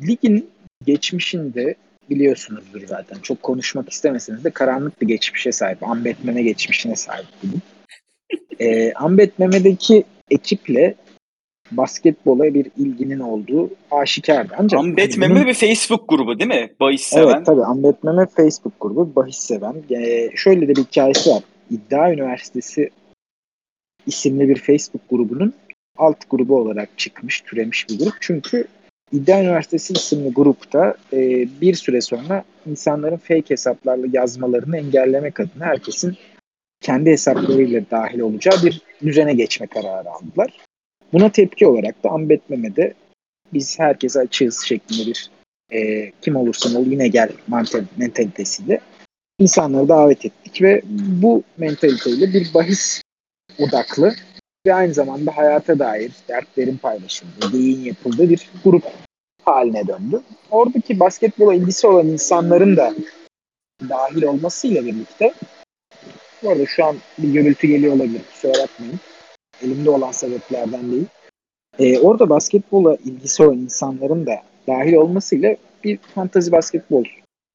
ligin 0.02 0.50
geçmişinde 0.84 1.74
biliyorsunuzdur 2.10 2.86
zaten. 2.86 3.18
Çok 3.18 3.42
konuşmak 3.42 3.92
istemeseniz 3.92 4.44
de 4.44 4.50
karanlık 4.50 5.02
bir 5.02 5.06
geçmişe 5.06 5.52
sahip. 5.52 5.82
Ambet 5.82 6.24
Meme 6.24 6.42
geçmişine 6.42 6.96
sahip 6.96 7.26
lig. 7.44 7.60
E, 8.60 8.92
Ambet 8.92 9.38
ekiple 10.30 10.94
basketbola 11.76 12.54
bir 12.54 12.66
ilginin 12.78 13.20
olduğu 13.20 13.70
aşikardı. 13.90 14.54
Ancak 14.58 14.80
Ambet 14.80 15.16
bunun- 15.16 15.28
Meme 15.28 15.46
bir 15.46 15.54
Facebook 15.54 16.08
grubu 16.08 16.38
değil 16.38 16.50
mi? 16.50 16.70
Bahis 16.80 17.02
seven. 17.02 17.34
Evet 17.34 17.46
tabii 17.46 17.64
Ambet 17.64 18.04
Meme 18.04 18.26
Facebook 18.26 18.72
grubu 18.80 19.12
bahis 19.16 19.36
seven. 19.36 19.74
Ee, 19.90 20.30
şöyle 20.34 20.68
de 20.68 20.76
bir 20.76 20.82
hikayesi 20.84 21.30
var. 21.30 21.42
İddia 21.70 22.12
Üniversitesi 22.12 22.90
isimli 24.06 24.48
bir 24.48 24.56
Facebook 24.56 25.08
grubunun 25.10 25.54
alt 25.98 26.30
grubu 26.30 26.56
olarak 26.56 26.88
çıkmış, 26.98 27.40
türemiş 27.40 27.88
bir 27.88 27.98
grup. 27.98 28.14
Çünkü 28.20 28.64
İddia 29.12 29.42
Üniversitesi 29.42 29.92
isimli 29.92 30.32
grupta 30.32 30.94
e, 31.12 31.18
bir 31.60 31.74
süre 31.74 32.00
sonra 32.00 32.44
insanların 32.66 33.16
fake 33.16 33.50
hesaplarla 33.50 34.06
yazmalarını 34.12 34.78
engellemek 34.78 35.40
adına 35.40 35.64
herkesin 35.64 36.16
kendi 36.80 37.10
hesaplarıyla 37.10 37.82
dahil 37.90 38.20
olacağı 38.20 38.54
bir 38.64 38.82
düzene 39.02 39.32
geçme 39.34 39.66
kararı 39.66 40.10
aldılar. 40.10 40.58
Buna 41.14 41.32
tepki 41.32 41.66
olarak 41.66 42.04
da 42.04 42.10
Ambet 42.10 42.50
Meme'de 42.50 42.94
biz 43.52 43.78
herkese 43.78 44.20
açığız 44.20 44.60
şeklinde 44.60 45.06
bir 45.06 45.30
e, 45.72 46.10
kim 46.22 46.36
olursan 46.36 46.74
ol 46.74 46.86
yine 46.86 47.08
gel 47.08 47.30
mentalitesiyle 47.96 48.80
insanları 49.38 49.88
davet 49.88 50.24
ettik 50.24 50.62
ve 50.62 50.82
bu 51.22 51.42
mentaliteyle 51.56 52.32
bir 52.32 52.54
bahis 52.54 53.02
odaklı 53.58 54.14
ve 54.66 54.74
aynı 54.74 54.94
zamanda 54.94 55.36
hayata 55.36 55.78
dair 55.78 56.12
dertlerin 56.28 56.76
paylaşıldığı, 56.76 57.52
beyin 57.52 57.84
yapıldığı 57.84 58.28
bir 58.30 58.50
grup 58.64 58.84
haline 59.44 59.86
döndü. 59.86 60.22
Oradaki 60.50 61.00
basketbola 61.00 61.54
ilgisi 61.54 61.86
olan 61.86 62.06
insanların 62.06 62.76
da 62.76 62.94
dahil 63.88 64.22
olmasıyla 64.22 64.86
birlikte 64.86 65.34
bu 66.42 66.50
arada 66.50 66.66
şu 66.66 66.84
an 66.84 66.96
bir 67.18 67.32
gürültü 67.32 67.66
geliyor 67.66 67.92
olabilir. 67.92 68.22
Kusura 68.32 68.52
bakmayın. 68.52 69.00
Elimde 69.62 69.90
olan 69.90 70.12
sebeplerden 70.12 70.92
değil. 70.92 71.06
Ee, 71.78 71.98
orada 71.98 72.28
basketbola 72.28 72.96
ilgisi 73.04 73.42
olan 73.42 73.58
insanların 73.58 74.26
da 74.26 74.42
dahil 74.66 74.94
olmasıyla 74.94 75.56
bir 75.84 75.98
fantazi 76.14 76.52
basketbol 76.52 77.04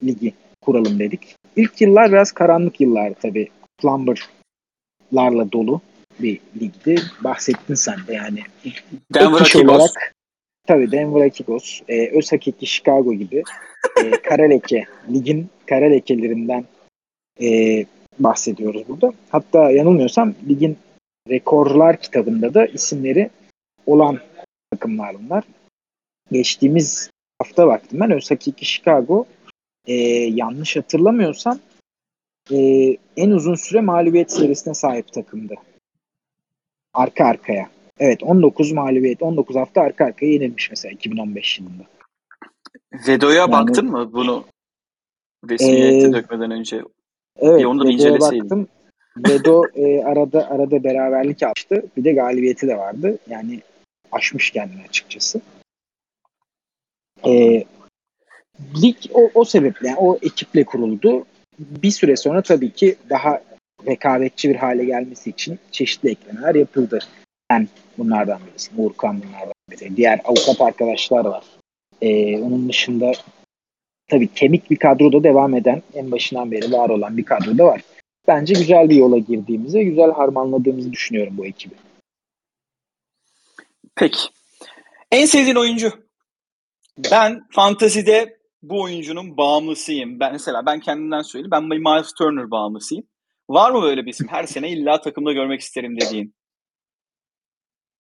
ligi 0.04 0.34
kuralım 0.62 1.00
dedik. 1.00 1.36
İlk 1.56 1.82
yıllar 1.82 2.12
biraz 2.12 2.32
karanlık 2.32 2.82
yıllar 2.82 3.14
tabii. 3.22 3.50
Plumber'larla 3.78 5.52
dolu 5.52 5.82
bir 6.20 6.40
ligdi. 6.62 7.02
Bahsettin 7.24 7.76
sen 7.76 7.98
de 8.08 8.14
yani. 8.14 8.40
Denver 9.14 9.42
Akibos. 9.42 9.76
olarak 9.76 10.14
tabii 10.68 10.92
Denver 10.92 11.26
Akibos, 11.26 11.82
e, 11.88 12.18
Özhakeki 12.18 12.66
Chicago 12.66 13.14
gibi 13.14 13.44
e, 14.04 14.12
kara 14.12 14.44
leke, 14.44 14.86
ligin 15.14 15.50
kara 15.66 15.86
lekelerinden 15.86 16.66
e, 17.42 17.86
bahsediyoruz 18.20 18.88
burada. 18.88 19.14
Hatta 19.30 19.72
yanılmıyorsam 19.72 20.34
ligin 20.50 20.78
rekorlar 21.30 22.02
kitabında 22.02 22.54
da 22.54 22.66
isimleri 22.66 23.30
olan 23.86 24.20
takımlar 24.72 25.16
bunlar. 25.24 25.44
Geçtiğimiz 26.32 27.10
hafta 27.40 27.68
baktım 27.68 28.00
ben 28.00 28.12
Özhakeki 28.12 28.66
Chicago 28.66 29.26
e, 29.86 29.94
yanlış 30.34 30.76
hatırlamıyorsam 30.78 31.60
e, 32.52 32.58
en 33.18 33.32
uzun 33.32 33.56
süre 33.56 33.82
mağlubiyet 33.82 34.32
serisine 34.32 34.74
sahip 34.74 35.14
takımdı. 35.14 35.56
Arka 36.94 37.26
arkaya. 37.26 37.70
Evet 38.00 38.24
19 38.24 38.72
mağlubiyet, 38.72 39.22
19 39.22 39.56
hafta 39.56 39.82
arka 39.82 40.06
arkaya 40.06 40.32
yenilmiş 40.32 40.70
mesela 40.70 40.92
2015 40.92 41.60
yılında. 41.60 41.84
Vedo'ya 43.08 43.40
Yani- 43.40 43.52
baktın 43.52 43.86
mı 43.92 44.14
bunu 44.14 44.46
resmiyete 45.50 46.08
Ee, 46.08 46.14
dökmeden 46.14 46.52
önce? 46.52 46.82
Evet, 47.38 47.60
Bir 47.60 47.66
onu 47.66 47.80
da 47.80 47.84
Vedo'ya 47.84 47.94
inceleseydin. 47.94 48.42
baktım. 48.44 48.68
Vedo 49.18 49.64
e, 49.76 50.04
arada 50.04 50.50
arada 50.50 50.84
beraberlik 50.84 51.44
almıştı. 51.44 51.84
Bir 51.98 52.04
de 52.04 52.14
galibiyeti 52.14 52.68
de 52.68 52.78
vardı. 52.78 53.18
Yani 53.30 53.62
aşmış 54.12 54.52
kendini 54.52 54.84
açıkçası. 54.84 55.42
E, 57.26 57.64
lig 58.82 58.96
o, 59.14 59.30
o 59.34 59.46
sebeple, 59.46 59.88
yani 59.88 60.00
o 60.00 60.18
ekiple 60.22 60.64
kuruldu. 60.64 61.26
Bir 61.60 61.92
süre 61.92 62.16
sonra 62.16 62.42
tabii 62.42 62.72
ki 62.72 62.96
daha 63.10 63.42
rekabetçi 63.88 64.50
bir 64.50 64.56
hale 64.56 64.86
gelmesi 64.86 65.30
için 65.30 65.60
çeşitli 65.72 66.10
eklemeler 66.10 66.56
yapıldı. 66.56 67.00
Ben 67.50 67.68
bunlardan 67.98 68.42
birisi. 68.48 68.72
Uğurkan 68.78 69.22
bunlardan 69.22 69.54
biri. 69.72 69.98
Diğer 69.98 70.22
avukat 70.24 70.62
arkadaşlar 70.62 71.26
var. 71.26 71.44
E, 72.02 72.38
onun 72.38 72.70
dışında 72.70 73.12
tabii 74.08 74.28
kemik 74.28 74.72
bir 74.72 74.76
kadroda 74.76 75.24
devam 75.24 75.56
eden, 75.56 75.84
en 75.94 76.12
başından 76.12 76.52
beri 76.52 76.72
var 76.72 76.90
olan 76.90 77.18
bir 77.18 77.26
kadroda 77.26 77.66
var. 77.66 77.82
Bence 78.30 78.54
güzel 78.54 78.90
bir 78.90 78.96
yola 78.96 79.18
girdiğimizi, 79.18 79.86
güzel 79.86 80.12
harmanladığımızı 80.12 80.92
düşünüyorum 80.92 81.38
bu 81.38 81.46
ekibi. 81.46 81.74
Peki. 83.96 84.20
En 85.12 85.26
sevdiğin 85.26 85.56
oyuncu? 85.56 85.92
Ben 87.12 87.48
fantazide 87.52 88.38
bu 88.64 88.82
oyuncunun 88.82 89.38
bağımlısıyım. 89.38 90.20
Ben 90.20 90.32
mesela 90.32 90.66
ben 90.66 90.80
kendimden 90.80 91.22
söyleyeyim. 91.22 91.52
Ben 91.52 91.64
Miles 91.64 92.14
Turner 92.14 92.52
bağımlısıyım. 92.52 93.04
Var 93.50 93.72
mı 93.72 93.82
böyle 93.82 94.06
bir 94.06 94.12
isim? 94.12 94.28
Her 94.28 94.44
sene 94.44 94.70
illa 94.70 95.02
takımda 95.02 95.34
görmek 95.34 95.62
isterim 95.62 96.00
dediğin. 96.02 96.34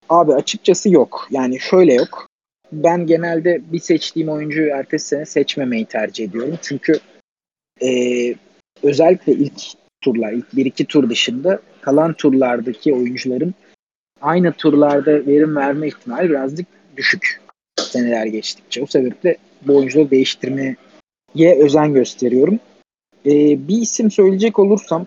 Abi 0.09 0.33
açıkçası 0.33 0.89
yok. 0.89 1.27
Yani 1.31 1.59
şöyle 1.59 1.93
yok. 1.93 2.27
Ben 2.71 3.05
genelde 3.05 3.71
bir 3.71 3.79
seçtiğim 3.79 4.29
oyuncuyu 4.29 4.69
ertesi 4.69 5.07
sene 5.07 5.25
seçmemeyi 5.25 5.85
tercih 5.85 6.25
ediyorum. 6.25 6.59
Çünkü 6.61 6.99
eee, 7.81 8.35
özellikle 8.83 9.33
ilk 9.33 9.79
turlar, 10.01 10.31
ilk 10.31 10.53
1-2 10.53 10.85
tur 10.85 11.09
dışında 11.09 11.59
kalan 11.81 12.13
turlardaki 12.13 12.93
oyuncuların 12.93 13.53
aynı 14.21 14.53
turlarda 14.53 15.25
verim 15.27 15.55
verme 15.55 15.87
ihtimali 15.87 16.29
birazcık 16.29 16.67
düşük 16.97 17.41
seneler 17.77 18.25
geçtikçe. 18.25 18.83
O 18.83 18.85
sebeple 18.85 19.37
bu 19.61 19.77
oyuncuları 19.77 20.11
değiştirmeye 20.11 20.75
özen 21.59 21.93
gösteriyorum. 21.93 22.59
Eee, 23.25 23.57
bir 23.67 23.81
isim 23.81 24.11
söyleyecek 24.11 24.59
olursam 24.59 25.05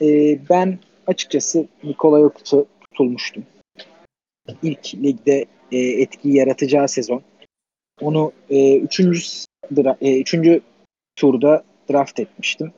eee, 0.00 0.38
ben 0.50 0.78
açıkçası 1.06 1.66
Nikola 1.84 2.20
Jokic'e 2.20 2.64
tutulmuştum 2.80 3.44
ilk 4.62 4.94
ligde 4.94 5.44
e, 5.72 5.78
etki 5.78 6.28
yaratacağı 6.28 6.88
sezon. 6.88 7.22
Onu 8.00 8.32
e, 8.50 8.78
üçüncü, 8.78 9.20
dra- 9.74 9.96
e, 10.00 10.20
üçüncü 10.20 10.60
turda 11.16 11.64
draft 11.90 12.20
etmiştim. 12.20 12.72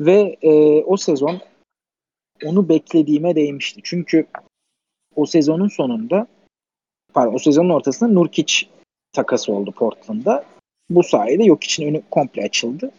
Ve 0.00 0.36
e, 0.42 0.82
o 0.82 0.96
sezon 0.96 1.40
onu 2.44 2.68
beklediğime 2.68 3.34
değmişti. 3.34 3.80
Çünkü 3.84 4.26
o 5.14 5.26
sezonun 5.26 5.68
sonunda 5.68 6.26
pardon 7.12 7.34
o 7.34 7.38
sezonun 7.38 7.70
ortasında 7.70 8.12
Nurkic 8.12 8.66
takası 9.12 9.52
oldu 9.52 9.72
Portland'da. 9.72 10.44
Bu 10.90 11.02
sayede 11.02 11.44
Jokic'in 11.44 11.88
önü 11.88 12.02
komple 12.10 12.42
açıldı. 12.42 12.90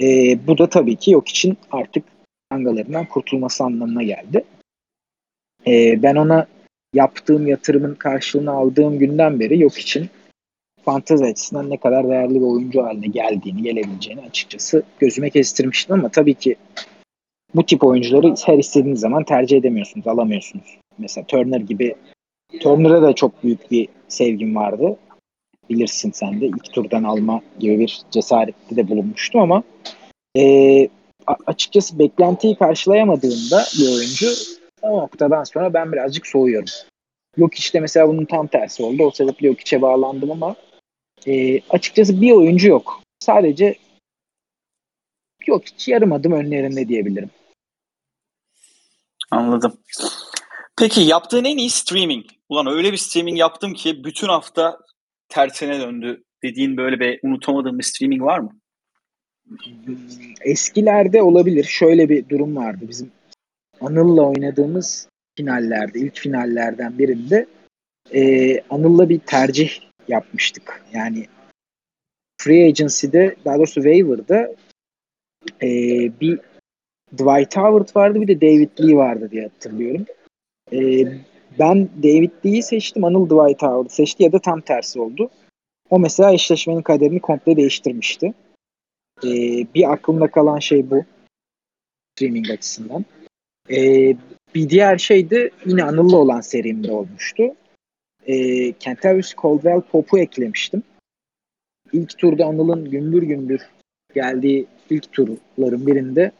E, 0.00 0.38
bu 0.46 0.58
da 0.58 0.68
tabii 0.68 0.96
ki 0.96 1.10
Jokic'in 1.10 1.56
artık 1.70 2.04
angalarından 2.50 3.06
kurtulması 3.06 3.64
anlamına 3.64 4.02
geldi. 4.02 4.44
E, 5.66 6.02
ben 6.02 6.16
ona 6.16 6.46
yaptığım 6.94 7.46
yatırımın 7.46 7.94
karşılığını 7.94 8.50
aldığım 8.50 8.98
günden 8.98 9.40
beri 9.40 9.60
yok 9.60 9.78
için 9.78 10.10
fantezi 10.84 11.24
açısından 11.24 11.70
ne 11.70 11.76
kadar 11.76 12.08
değerli 12.08 12.34
bir 12.34 12.46
oyuncu 12.46 12.82
haline 12.82 13.06
geldiğini, 13.06 13.62
gelebileceğini 13.62 14.20
açıkçası 14.20 14.82
gözüme 14.98 15.30
kestirmiştim 15.30 15.94
ama 15.94 16.08
tabii 16.08 16.34
ki 16.34 16.56
bu 17.54 17.66
tip 17.66 17.84
oyuncuları 17.84 18.34
her 18.46 18.58
istediğiniz 18.58 19.00
zaman 19.00 19.24
tercih 19.24 19.56
edemiyorsunuz, 19.56 20.06
alamıyorsunuz. 20.06 20.78
Mesela 20.98 21.26
Turner 21.26 21.60
gibi 21.60 21.94
Turner'a 22.60 23.02
da 23.02 23.12
çok 23.12 23.44
büyük 23.44 23.70
bir 23.70 23.88
sevgim 24.08 24.56
vardı. 24.56 24.96
Bilirsin 25.70 26.10
sen 26.10 26.40
de 26.40 26.46
ilk 26.46 26.72
turdan 26.72 27.04
alma 27.04 27.40
gibi 27.58 27.78
bir 27.78 28.00
cesarette 28.10 28.76
de 28.76 28.88
bulunmuştum 28.88 29.40
ama 29.40 29.62
e, 30.38 30.88
açıkçası 31.46 31.98
beklentiyi 31.98 32.56
karşılayamadığında 32.56 33.64
bir 33.78 33.96
oyuncu 33.96 34.26
o 34.82 34.98
noktadan 34.98 35.44
sonra 35.44 35.74
ben 35.74 35.92
birazcık 35.92 36.26
soğuyorum. 36.26 36.68
Yok 37.36 37.54
işte 37.54 37.80
mesela 37.80 38.08
bunun 38.08 38.24
tam 38.24 38.46
tersi 38.46 38.82
oldu. 38.82 39.04
O 39.04 39.10
sebeple 39.10 39.46
yok 39.46 39.60
içe 39.60 39.82
bağlandım 39.82 40.30
ama 40.30 40.56
e, 41.26 41.60
açıkçası 41.70 42.20
bir 42.20 42.32
oyuncu 42.32 42.68
yok. 42.68 43.02
Sadece 43.20 43.74
yok 45.46 45.66
hiç 45.66 45.88
yarım 45.88 46.12
adım 46.12 46.32
önlerinde 46.32 46.88
diyebilirim. 46.88 47.30
Anladım. 49.30 49.78
Peki 50.78 51.00
yaptığın 51.00 51.44
en 51.44 51.56
iyi 51.56 51.70
streaming. 51.70 52.26
Ulan 52.48 52.66
öyle 52.66 52.92
bir 52.92 52.96
streaming 52.96 53.38
yaptım 53.38 53.74
ki 53.74 54.04
bütün 54.04 54.28
hafta 54.28 54.78
tersine 55.28 55.80
döndü 55.80 56.24
dediğin 56.42 56.76
böyle 56.76 57.00
bir 57.00 57.20
unutamadığın 57.22 57.78
bir 57.78 57.84
streaming 57.84 58.22
var 58.22 58.38
mı? 58.38 58.52
Eskilerde 60.40 61.22
olabilir. 61.22 61.64
Şöyle 61.64 62.08
bir 62.08 62.28
durum 62.28 62.56
vardı. 62.56 62.84
Bizim 62.88 63.12
Anıl'la 63.80 64.22
oynadığımız 64.22 65.08
finallerde, 65.36 65.98
ilk 65.98 66.16
finallerden 66.16 66.98
birinde 66.98 67.46
e, 68.14 68.60
Anıl'la 68.70 69.08
bir 69.08 69.18
tercih 69.18 69.80
yapmıştık. 70.08 70.84
Yani 70.92 71.26
Free 72.40 72.64
Agency'de, 72.64 73.36
daha 73.44 73.58
doğrusu 73.58 73.74
Waiver'da 73.74 74.54
e, 75.62 75.68
bir 76.20 76.40
Dwight 77.12 77.56
Howard 77.56 77.96
vardı 77.96 78.20
bir 78.20 78.28
de 78.28 78.40
David 78.40 78.70
Lee 78.80 78.96
vardı 78.96 79.30
diye 79.30 79.42
hatırlıyorum. 79.42 80.04
E, 80.72 81.04
ben 81.58 81.88
David 82.02 82.30
Lee'yi 82.44 82.62
seçtim, 82.62 83.04
Anıl 83.04 83.26
Dwight 83.26 83.62
Howard'ı 83.62 83.94
seçti 83.94 84.22
ya 84.22 84.32
da 84.32 84.38
tam 84.38 84.60
tersi 84.60 85.00
oldu. 85.00 85.30
O 85.90 85.98
mesela 85.98 86.32
eşleşmenin 86.32 86.82
kaderini 86.82 87.20
komple 87.20 87.56
değiştirmişti. 87.56 88.34
E, 89.24 89.30
bir 89.74 89.92
aklımda 89.92 90.30
kalan 90.30 90.58
şey 90.58 90.90
bu. 90.90 91.04
Streaming 92.16 92.50
açısından. 92.50 93.04
E, 93.70 93.76
bir 94.54 94.68
diğer 94.68 94.98
şey 94.98 95.30
de 95.30 95.50
yine 95.66 95.84
Anıl'la 95.84 96.16
olan 96.16 96.40
serimde 96.40 96.92
olmuştu. 96.92 97.42
E, 98.26 98.72
Kentavius 98.72 99.34
Caldwell 99.42 99.80
Pop'u 99.80 100.18
eklemiştim. 100.18 100.82
İlk 101.92 102.18
turda 102.18 102.46
Anıl'ın 102.46 102.90
gümbür 102.90 103.22
gümbür 103.22 103.60
geldiği 104.14 104.66
ilk 104.90 105.12
turların 105.12 105.86
birinde 105.86 106.32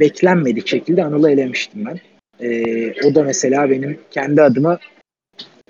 beklenmedik 0.00 0.66
şekilde 0.66 1.04
Anıl'ı 1.04 1.30
elemiştim 1.30 1.84
ben. 1.84 2.00
E, 2.40 3.06
o 3.06 3.14
da 3.14 3.22
mesela 3.22 3.70
benim 3.70 4.00
kendi 4.10 4.42
adıma 4.42 4.78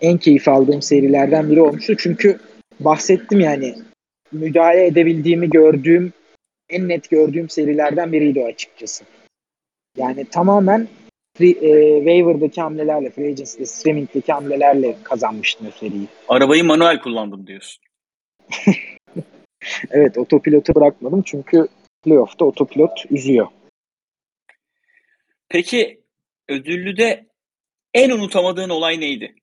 en 0.01 0.19
keyif 0.19 0.49
aldığım 0.49 0.83
serilerden 0.83 1.51
biri 1.51 1.61
olmuştu. 1.61 1.95
Çünkü 1.99 2.39
bahsettim 2.81 3.41
yani 3.41 3.75
müdahale 4.33 4.87
edebildiğimi 4.87 5.51
gördüğüm 5.51 6.13
en 6.69 6.89
net 6.89 7.11
gördüğüm 7.11 7.49
serilerden 7.49 8.13
biriydi 8.13 8.41
o 8.41 8.47
açıkçası. 8.47 9.05
Yani 9.97 10.25
tamamen 10.25 10.89
free, 11.39 11.51
e, 11.51 11.99
waiver'daki 11.99 12.61
hamlelerle, 12.61 13.11
free 13.11 13.29
agency'de, 13.29 13.67
streaming'deki 13.67 14.33
hamlelerle 14.33 14.97
kazanmıştın 15.03 15.67
o 15.67 15.71
seriyi. 15.71 16.07
Arabayı 16.29 16.65
manuel 16.65 17.01
kullandım 17.01 17.47
diyorsun. 17.47 17.85
evet 19.91 20.19
otopilotu 20.19 20.75
bırakmadım 20.75 21.23
çünkü 21.23 21.69
playoff'ta 22.03 22.45
otopilot 22.45 23.05
üzüyor. 23.11 23.47
Peki 25.49 26.01
ödüllüde 26.49 27.27
en 27.95 28.11
unutamadığın 28.11 28.69
olay 28.69 29.01
neydi? 29.01 29.35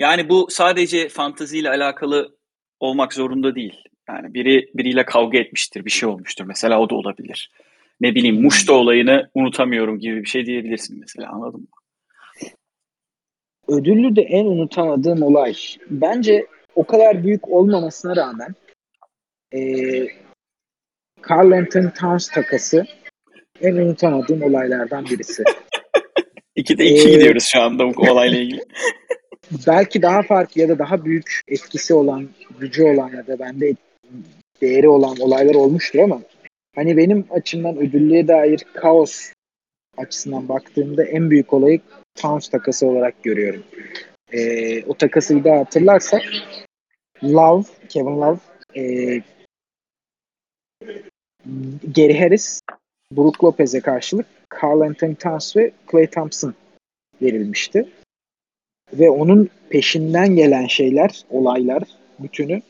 Yani 0.00 0.28
bu 0.28 0.46
sadece 0.50 1.08
fanteziyle 1.08 1.68
alakalı 1.70 2.36
olmak 2.80 3.14
zorunda 3.14 3.54
değil. 3.54 3.84
Yani 4.08 4.34
biri 4.34 4.70
biriyle 4.74 5.04
kavga 5.04 5.38
etmiştir, 5.38 5.84
bir 5.84 5.90
şey 5.90 6.08
olmuştur. 6.08 6.44
Mesela 6.44 6.80
o 6.80 6.90
da 6.90 6.94
olabilir. 6.94 7.50
Ne 8.00 8.14
bileyim 8.14 8.42
Muş'ta 8.42 8.72
olayını 8.72 9.30
unutamıyorum 9.34 9.98
gibi 9.98 10.22
bir 10.22 10.28
şey 10.28 10.46
diyebilirsin 10.46 11.00
mesela 11.00 11.28
anladın 11.32 11.60
mı? 11.60 11.66
Ödüllü 13.68 14.16
de 14.16 14.22
en 14.22 14.46
unutamadığım 14.46 15.22
olay. 15.22 15.54
Bence 15.90 16.46
o 16.74 16.84
kadar 16.84 17.24
büyük 17.24 17.48
olmamasına 17.48 18.16
rağmen 18.16 18.54
e, 19.54 19.60
Carl 21.30 21.52
Anthony 21.52 21.90
Towns 22.00 22.28
takası 22.28 22.86
en 23.60 23.74
unutamadığım 23.74 24.42
olaylardan 24.42 25.04
birisi. 25.04 25.44
İkide 26.56 26.84
iki 26.90 27.08
ee, 27.08 27.14
gidiyoruz 27.14 27.44
şu 27.44 27.60
anda 27.60 27.94
bu 27.96 28.10
olayla 28.10 28.38
ilgili. 28.38 28.60
belki 29.66 30.02
daha 30.02 30.22
farklı 30.22 30.60
ya 30.60 30.68
da 30.68 30.78
daha 30.78 31.04
büyük 31.04 31.40
etkisi 31.48 31.94
olan, 31.94 32.28
gücü 32.60 32.82
olan 32.82 33.08
ya 33.08 33.26
da 33.26 33.38
bende 33.38 33.74
değeri 34.60 34.88
olan 34.88 35.16
olaylar 35.20 35.54
olmuştur 35.54 35.98
ama 35.98 36.22
hani 36.74 36.96
benim 36.96 37.26
açımdan 37.30 37.76
ödüllüye 37.76 38.28
dair 38.28 38.64
kaos 38.74 39.32
açısından 39.96 40.48
baktığımda 40.48 41.04
en 41.04 41.30
büyük 41.30 41.52
olayı 41.52 41.80
Towns 42.14 42.48
takası 42.48 42.86
olarak 42.86 43.22
görüyorum. 43.22 43.62
Ee, 44.32 44.84
o 44.84 44.94
takası 44.94 45.44
bir 45.44 45.50
hatırlarsak 45.50 46.22
Love, 47.24 47.64
Kevin 47.88 48.20
Love 48.20 48.38
e, 48.76 48.82
Gary 51.96 52.18
Harris, 52.18 52.60
Brook 53.12 53.44
Lopez'e 53.44 53.80
karşılık 53.80 54.26
Carl 54.62 54.80
Anthony 54.80 55.14
Towns 55.14 55.56
ve 55.56 55.70
Clay 55.90 56.06
Thompson 56.06 56.54
verilmişti. 57.22 57.88
Ve 58.92 59.10
onun 59.10 59.48
peşinden 59.68 60.36
gelen 60.36 60.66
şeyler, 60.66 61.24
olaylar 61.30 61.82
bütünü 62.18 62.62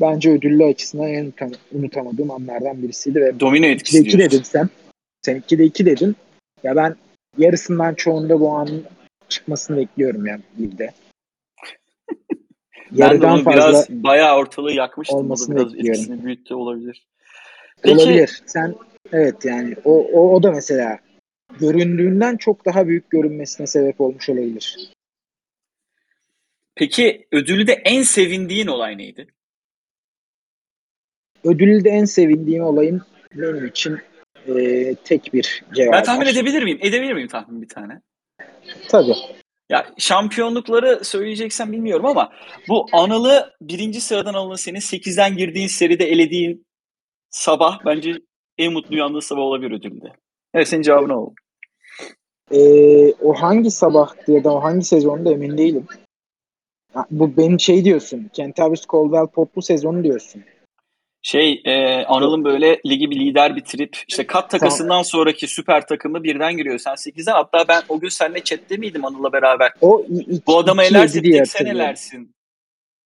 bence 0.00 0.30
ödüllü 0.30 0.64
açısından 0.64 1.08
en 1.08 1.32
unutamadığım 1.72 2.30
anlardan 2.30 2.82
birisiydi. 2.82 3.20
Ve 3.20 3.40
Domino 3.40 3.66
etkisi 3.66 3.98
2 3.98 4.18
dedin 4.18 4.42
sen. 4.42 4.68
Sen 5.22 5.42
2'de 5.48 5.64
2 5.64 5.86
dedin. 5.86 6.16
Ya 6.62 6.76
ben 6.76 6.96
yarısından 7.38 7.94
çoğunda 7.94 8.40
bu 8.40 8.50
anın 8.50 8.84
çıkmasını 9.28 9.76
bekliyorum 9.76 10.26
yani 10.26 10.42
ligde. 10.60 10.90
ben 12.92 13.22
de 13.22 13.26
onu 13.26 13.42
fazla 13.42 13.58
biraz 13.58 13.90
bayağı 13.90 14.36
ortalığı 14.36 14.72
yakmıştım. 14.72 15.18
Olmasını 15.18 15.56
biraz 15.56 15.74
bekliyorum. 15.74 16.00
etkisini 16.00 16.24
büyüttü 16.24 16.54
olabilir. 16.54 17.06
Peki, 17.82 17.96
olabilir. 17.96 18.42
Sen 18.46 18.74
evet 19.12 19.44
yani 19.44 19.76
o, 19.84 20.06
o, 20.12 20.34
o 20.34 20.42
da 20.42 20.50
mesela 20.50 20.98
göründüğünden 21.60 22.36
çok 22.36 22.66
daha 22.66 22.86
büyük 22.86 23.10
görünmesine 23.10 23.66
sebep 23.66 24.00
olmuş 24.00 24.28
olabilir. 24.28 24.92
Peki 26.74 27.26
ödülde 27.32 27.72
en 27.72 28.02
sevindiğin 28.02 28.66
olay 28.66 28.98
neydi? 28.98 29.26
Ödülde 31.44 31.90
en 31.90 32.04
sevindiğim 32.04 32.64
olayın 32.64 33.02
benim 33.34 33.66
için 33.66 33.98
e, 34.46 34.94
tek 34.94 35.34
bir 35.34 35.64
cevap 35.74 35.92
Ben 35.92 36.02
tahmin 36.02 36.26
var. 36.26 36.32
edebilir 36.32 36.62
miyim? 36.62 36.78
Edebilir 36.82 37.12
miyim 37.12 37.28
tahmin 37.28 37.62
bir 37.62 37.68
tane? 37.68 38.00
Tabii. 38.88 39.14
Ya 39.70 39.86
şampiyonlukları 39.98 41.04
söyleyeceksen 41.04 41.72
bilmiyorum 41.72 42.06
ama 42.06 42.32
bu 42.68 42.86
Anıl'ı 42.92 43.52
birinci 43.60 44.00
sıradan 44.00 44.34
Anıl'ı 44.34 44.58
senin 44.58 44.78
8'den 44.80 45.36
girdiğin 45.36 45.68
seride 45.68 46.04
elediğin 46.04 46.66
sabah 47.30 47.84
bence 47.84 48.12
en 48.58 48.72
mutlu 48.72 48.94
uyandığı 48.94 49.22
sabah 49.22 49.40
olabilir 49.40 49.70
ödülde. 49.70 50.12
Evet 50.54 50.68
senin 50.68 50.82
cevabın 50.82 51.08
oldu. 51.08 51.34
Ee, 52.52 53.12
o 53.12 53.34
hangi 53.34 53.70
sabahtı 53.70 54.32
ya 54.32 54.44
da 54.44 54.54
o 54.54 54.62
hangi 54.62 54.84
sezonda 54.84 55.32
emin 55.32 55.58
değilim. 55.58 55.86
Bu 57.10 57.36
benim 57.36 57.60
şey 57.60 57.84
diyorsun. 57.84 58.30
Kentavius 58.32 58.86
Caldwell 58.92 59.26
Pop'lu 59.26 59.62
sezonu 59.62 60.04
diyorsun. 60.04 60.42
Şey 61.22 61.62
e, 61.64 62.04
Anıl'ın 62.04 62.44
böyle 62.44 62.80
ligi 62.86 63.10
bir 63.10 63.16
lider 63.20 63.56
bitirip 63.56 63.96
işte 64.08 64.26
kat 64.26 64.50
takasından 64.50 65.02
sonraki 65.02 65.46
süper 65.48 65.86
takımı 65.86 66.24
birden 66.24 66.56
giriyor. 66.56 66.78
Sen 66.78 66.92
8'den 66.92 67.32
hatta 67.32 67.68
ben 67.68 67.82
o 67.88 68.00
gün 68.00 68.08
seninle 68.08 68.44
chatte 68.44 68.76
miydim 68.76 69.04
Anıl'la 69.04 69.32
beraber? 69.32 69.72
O 69.80 70.06
iki, 70.08 70.46
Bu 70.46 70.58
adamı 70.58 70.82
elersin 70.82 71.22
tek 71.22 71.48
sen 71.48 71.66
elersin 71.66 72.34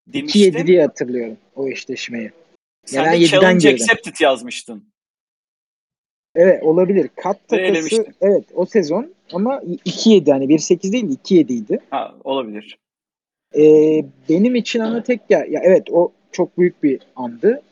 demiştim. 0.07 0.55
2-7 0.55 0.67
diye 0.67 0.83
hatırlıyorum 0.83 1.37
o 1.57 1.69
eşleşmeyi. 1.69 2.31
Sen 2.85 3.05
yani 3.05 3.21
de 3.21 3.27
challenge 3.27 3.71
girdim. 3.71 3.85
accepted 3.85 4.21
yazmıştın. 4.21 4.85
Evet 6.35 6.63
olabilir. 6.63 7.11
Kat 7.17 7.49
takası 7.49 8.07
evet 8.21 8.45
o 8.55 8.67
sezon 8.67 9.15
ama 9.33 9.57
2-7 9.57 10.33
hani 10.33 10.45
1-8 10.45 10.93
değil 10.93 11.19
2-7 11.25 11.53
idi. 11.53 11.81
Ha 11.91 12.15
olabilir. 12.25 12.79
Ee, 13.57 14.05
benim 14.29 14.55
için 14.55 14.81
ama 14.81 15.03
tek 15.03 15.21
ya, 15.31 15.39
ya 15.39 15.61
evet 15.65 15.91
o 15.91 16.13
çok 16.33 16.59
büyük 16.59 16.83
bir 16.83 17.01
andı. 17.17 17.63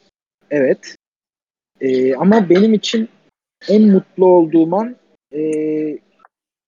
Evet. 0.52 0.96
Ee, 1.80 2.14
ama 2.14 2.48
benim 2.48 2.74
için 2.74 3.08
en 3.68 3.82
mutlu 3.82 4.26
olduğum 4.26 4.76
an 4.76 4.96
e, 5.32 5.42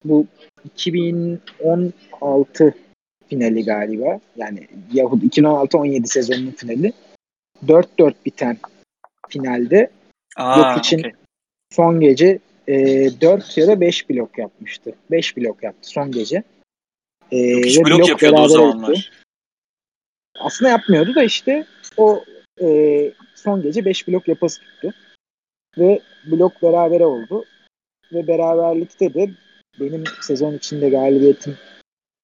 bu 0.05 0.27
2016 0.64 2.75
finali 3.29 3.64
galiba. 3.64 4.20
Yani 4.37 4.68
Yahut 4.92 5.23
2016-17 5.23 6.07
sezonunun 6.07 6.51
finali. 6.51 6.92
4-4 7.66 8.14
biten 8.27 8.59
finalde 9.29 9.90
Aa, 10.37 10.59
yok 10.59 10.79
için 10.79 10.99
okay. 10.99 11.12
son 11.73 12.01
gece 12.01 12.38
e, 12.68 12.75
4 13.20 13.59
ya 13.59 13.66
da 13.66 13.81
5 13.81 14.11
blok 14.11 14.38
yapmıştı. 14.38 14.94
5 15.11 15.37
blok 15.37 15.62
yaptı 15.62 15.88
son 15.88 16.11
gece. 16.11 16.42
E, 17.31 17.38
yok, 17.38 17.87
blok, 17.87 17.99
blok 17.99 18.09
yapıyordu 18.09 18.40
o 18.40 18.49
zamanlar. 18.49 18.90
Etti. 18.90 19.01
Aslında 20.40 20.70
yapmıyordu 20.70 21.14
da 21.14 21.23
işte 21.23 21.66
o 21.97 22.25
e, 22.62 23.12
son 23.35 23.62
gece 23.62 23.85
5 23.85 24.09
blok 24.09 24.29
yapası 24.29 24.61
tuttu. 24.61 24.95
Ve 25.79 26.01
blok 26.27 26.62
berabere 26.62 27.07
oldu. 27.07 27.45
Ve 28.12 28.27
beraberlikte 28.27 29.14
de 29.14 29.31
benim 29.81 30.05
sezon 30.21 30.55
içinde 30.55 30.90
galibiyetim 30.90 31.57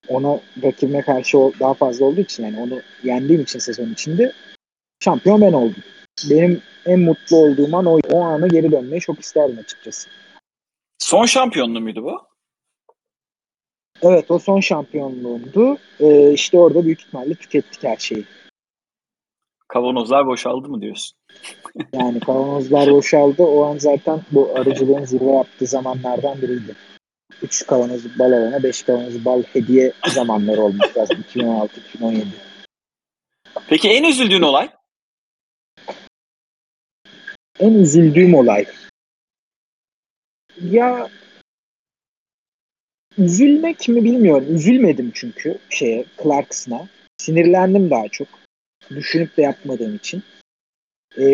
ona 0.08 0.40
rakibime 0.62 1.02
karşı 1.02 1.38
daha 1.60 1.74
fazla 1.74 2.04
olduğu 2.04 2.20
için 2.20 2.44
yani 2.44 2.60
onu 2.60 2.80
yendiğim 3.02 3.42
için 3.42 3.58
sezon 3.58 3.92
içinde 3.92 4.32
şampiyon 5.00 5.40
ben 5.40 5.52
oldum. 5.52 5.82
Benim 6.30 6.62
en 6.86 7.00
mutlu 7.00 7.36
olduğum 7.36 7.76
an 7.76 7.86
o, 7.86 8.00
o 8.12 8.20
anı 8.20 8.48
geri 8.48 8.72
dönmeyi 8.72 9.00
çok 9.00 9.20
isterdim 9.20 9.58
açıkçası. 9.58 10.10
Son 10.98 11.24
şampiyonluğu 11.24 11.80
muydu 11.80 12.04
bu? 12.04 12.20
Evet 14.02 14.30
o 14.30 14.38
son 14.38 14.60
şampiyonluğumdu. 14.60 15.78
Ee, 16.00 16.32
işte 16.32 16.58
orada 16.58 16.84
büyük 16.84 17.00
ihtimalle 17.00 17.34
tükettik 17.34 17.84
her 17.84 17.96
şeyi. 17.96 18.24
Kavanozlar 19.70 20.26
boşaldı 20.26 20.68
mı 20.68 20.80
diyorsun? 20.80 21.18
yani 21.92 22.20
kavanozlar 22.20 22.90
boşaldı. 22.90 23.42
O 23.42 23.64
an 23.64 23.78
zaten 23.78 24.20
bu 24.30 24.52
arıcılığın 24.56 25.04
zirve 25.04 25.30
yaptığı 25.30 25.66
zamanlardan 25.66 26.42
biriydi. 26.42 26.74
3 27.42 27.66
kavanoz 27.66 28.18
bal 28.18 28.32
alana 28.32 28.62
5 28.62 28.82
kavanoz 28.82 29.24
bal 29.24 29.42
hediye 29.42 29.92
zamanları 30.08 30.62
olmuş 30.62 30.96
lazım. 30.96 31.24
2016-2017. 31.34 32.24
Peki 33.68 33.88
en 33.88 34.04
üzüldüğün 34.04 34.42
olay? 34.42 34.70
En 37.60 37.74
üzüldüğüm 37.74 38.34
olay. 38.34 38.66
Ya 40.60 41.08
üzülmek 43.18 43.88
mi 43.88 44.04
bilmiyorum. 44.04 44.54
Üzülmedim 44.54 45.10
çünkü 45.14 45.58
şeye 45.70 46.04
Clarkson'a. 46.22 46.88
Sinirlendim 47.18 47.90
daha 47.90 48.08
çok 48.08 48.39
düşünüp 48.90 49.36
de 49.36 49.42
yapmadığım 49.42 49.94
için. 49.94 50.22
E, 51.18 51.24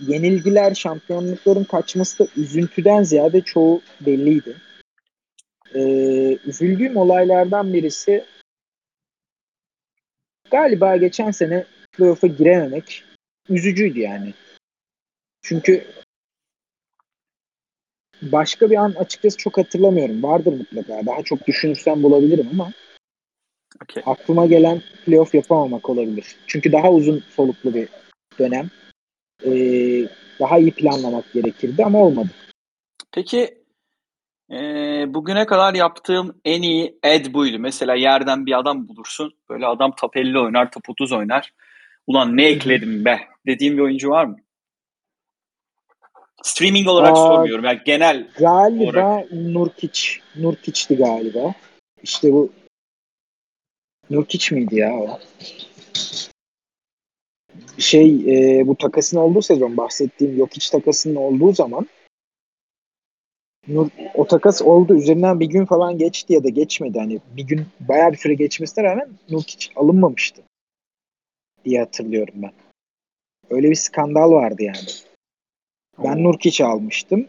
yenilgiler, 0.00 0.74
şampiyonlukların 0.74 1.64
kaçması 1.64 2.18
da 2.18 2.28
üzüntüden 2.36 3.02
ziyade 3.02 3.40
çoğu 3.40 3.82
belliydi. 4.00 4.56
E, 5.74 5.82
üzüldüğüm 6.46 6.96
olaylardan 6.96 7.72
birisi 7.72 8.24
galiba 10.50 10.96
geçen 10.96 11.30
sene 11.30 11.66
playoff'a 11.92 12.26
girememek 12.26 13.04
üzücüydü 13.48 14.00
yani. 14.00 14.34
Çünkü 15.42 15.84
başka 18.22 18.70
bir 18.70 18.76
an 18.76 18.94
açıkçası 18.98 19.36
çok 19.36 19.58
hatırlamıyorum. 19.58 20.22
Vardır 20.22 20.52
mutlaka. 20.52 21.06
Daha 21.06 21.22
çok 21.22 21.46
düşünürsem 21.46 22.02
bulabilirim 22.02 22.48
ama 22.52 22.72
Okay. 23.84 24.02
Aklıma 24.06 24.46
gelen 24.46 24.82
playoff 25.06 25.34
yapamamak 25.34 25.90
olabilir. 25.90 26.36
Çünkü 26.46 26.72
daha 26.72 26.92
uzun 26.92 27.24
soluklu 27.36 27.74
bir 27.74 27.88
dönem. 28.38 28.70
e, 29.44 29.50
daha 30.40 30.58
iyi 30.58 30.70
planlamak 30.70 31.32
gerekirdi 31.32 31.84
ama 31.84 31.98
olmadı. 31.98 32.28
Peki 33.12 33.54
e, 34.50 34.56
bugüne 35.14 35.46
kadar 35.46 35.74
yaptığım 35.74 36.40
en 36.44 36.62
iyi 36.62 36.98
ad 37.04 37.34
buydu. 37.34 37.58
Mesela 37.58 37.94
yerden 37.94 38.46
bir 38.46 38.58
adam 38.58 38.88
bulursun. 38.88 39.32
Böyle 39.50 39.66
adam 39.66 39.94
top 39.96 40.16
50 40.16 40.38
oynar, 40.38 40.70
top 40.70 40.90
30 40.90 41.12
oynar. 41.12 41.52
Ulan 42.06 42.36
ne 42.36 42.44
ekledim 42.44 43.04
be 43.04 43.20
dediğim 43.46 43.76
bir 43.76 43.82
oyuncu 43.82 44.10
var 44.10 44.24
mı? 44.24 44.36
Streaming 46.42 46.88
olarak 46.88 47.12
Aa, 47.12 47.16
sormuyorum. 47.16 47.64
Yani 47.64 47.80
genel 47.84 48.28
Galiba 48.38 48.84
olarak. 48.84 49.32
Nurkic. 49.32 50.00
Nurkic'ti 50.36 50.96
galiba. 50.96 51.54
İşte 52.02 52.32
bu 52.32 52.52
Nurkic 54.10 54.54
miydi 54.54 54.76
ya 54.76 54.94
o? 54.94 55.20
Şey 57.78 58.08
e, 58.60 58.66
bu 58.66 58.76
takasın 58.76 59.16
olduğu 59.16 59.42
sezon 59.42 59.76
bahsettiğim 59.76 60.36
Jokic 60.36 60.70
takasının 60.70 61.14
olduğu 61.14 61.52
zaman 61.52 61.86
Nur, 63.68 63.88
o 64.14 64.26
takas 64.26 64.62
oldu. 64.62 64.96
Üzerinden 64.96 65.40
bir 65.40 65.46
gün 65.46 65.64
falan 65.66 65.98
geçti 65.98 66.32
ya 66.32 66.44
da 66.44 66.48
geçmedi. 66.48 66.98
Hani 66.98 67.20
bir 67.36 67.42
gün 67.42 67.66
bayağı 67.80 68.12
bir 68.12 68.16
süre 68.16 68.34
geçmesine 68.34 68.84
rağmen 68.84 69.08
Nurkic 69.30 69.70
alınmamıştı 69.76 70.42
diye 71.64 71.80
hatırlıyorum 71.80 72.34
ben. 72.36 72.52
Öyle 73.50 73.70
bir 73.70 73.74
skandal 73.74 74.30
vardı 74.30 74.62
yani. 74.62 74.88
Ben 75.98 76.16
Oo. 76.16 76.22
Nurkic 76.22 76.64
almıştım 76.64 77.28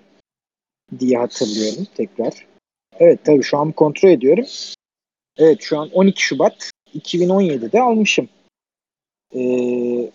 diye 1.00 1.18
hatırlıyorum 1.18 1.88
tekrar. 1.96 2.48
Evet 3.00 3.20
tabii 3.26 3.44
şu 3.44 3.58
an 3.58 3.72
kontrol 3.72 4.10
ediyorum. 4.10 4.46
Evet 5.38 5.62
şu 5.62 5.80
an 5.80 5.90
12 5.90 6.24
Şubat 6.24 6.72
2017'de 6.94 7.82
almışım. 7.82 8.30
Ee, 9.36 10.12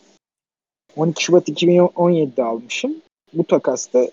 12 0.96 1.24
Şubat 1.24 1.48
2017'de 1.48 2.42
almışım. 2.42 3.02
Bu 3.32 3.44
takasta 3.44 4.10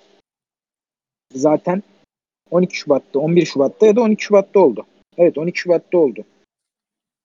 zaten 1.33 1.83
12 2.51 2.77
Şubat'ta, 2.77 3.19
11 3.19 3.45
Şubat'ta 3.45 3.85
ya 3.85 3.95
da 3.95 4.01
12 4.01 4.23
Şubat'ta 4.23 4.59
oldu. 4.59 4.85
Evet 5.17 5.37
12 5.37 5.59
Şubat'ta 5.59 5.97
oldu. 5.97 6.25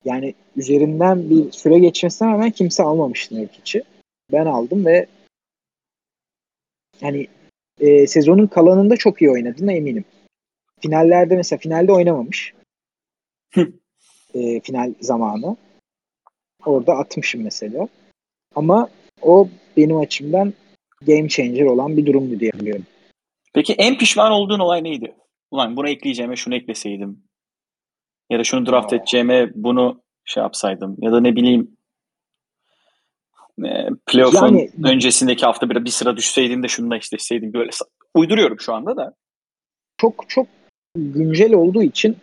Yani 0.04 0.34
üzerinden 0.56 1.30
bir 1.30 1.52
süre 1.52 1.78
geçmesine 1.78 2.28
rağmen 2.28 2.50
kimse 2.50 2.82
almamıştı 2.82 3.42
Nurkic'i. 3.42 3.82
Ben 4.32 4.46
aldım 4.46 4.86
ve 4.86 5.06
hani 7.00 7.26
e, 7.80 8.06
sezonun 8.06 8.46
kalanında 8.46 8.96
çok 8.96 9.22
iyi 9.22 9.30
oynadığına 9.30 9.72
eminim. 9.72 10.04
Finallerde 10.80 11.36
mesela 11.36 11.58
finalde 11.58 11.92
oynamamış. 11.92 12.54
e, 14.34 14.60
final 14.60 14.94
zamanı. 15.00 15.56
Orada 16.66 16.92
atmışım 16.92 17.42
mesela. 17.42 17.88
Ama 18.54 18.88
o 19.22 19.48
benim 19.76 19.96
açımdan 19.96 20.52
game 21.06 21.28
changer 21.28 21.64
olan 21.64 21.96
bir 21.96 22.06
durumdu 22.06 22.40
diye 22.40 22.52
biliyorum. 22.52 22.86
Peki 23.54 23.72
en 23.72 23.98
pişman 23.98 24.32
olduğun 24.32 24.58
olay 24.58 24.84
neydi? 24.84 25.14
Ulan 25.50 25.76
bunu 25.76 25.88
ekleyeceğime 25.88 26.36
şunu 26.36 26.54
ekleseydim. 26.54 27.22
Ya 28.30 28.38
da 28.38 28.44
şunu 28.44 28.66
draft 28.66 28.92
Aa. 28.92 28.96
edeceğime 28.96 29.50
bunu 29.54 30.02
şey 30.24 30.42
yapsaydım. 30.42 30.96
Ya 30.98 31.12
da 31.12 31.20
ne 31.20 31.36
bileyim 31.36 31.76
e, 33.64 33.88
playoff'un 34.06 34.46
Yani- 34.46 34.70
öncesindeki 34.84 35.46
hafta 35.46 35.70
bir, 35.70 35.84
bir 35.84 35.90
sıra 35.90 36.16
düşseydim 36.16 36.62
de 36.62 36.68
şununla 36.68 36.96
eşleşseydim. 36.96 37.52
Böyle 37.52 37.70
uyduruyorum 38.14 38.60
şu 38.60 38.74
anda 38.74 38.96
da. 38.96 39.14
Çok 39.96 40.24
çok 40.28 40.46
güncel 40.96 41.54
olduğu 41.54 41.82
için 41.82 42.16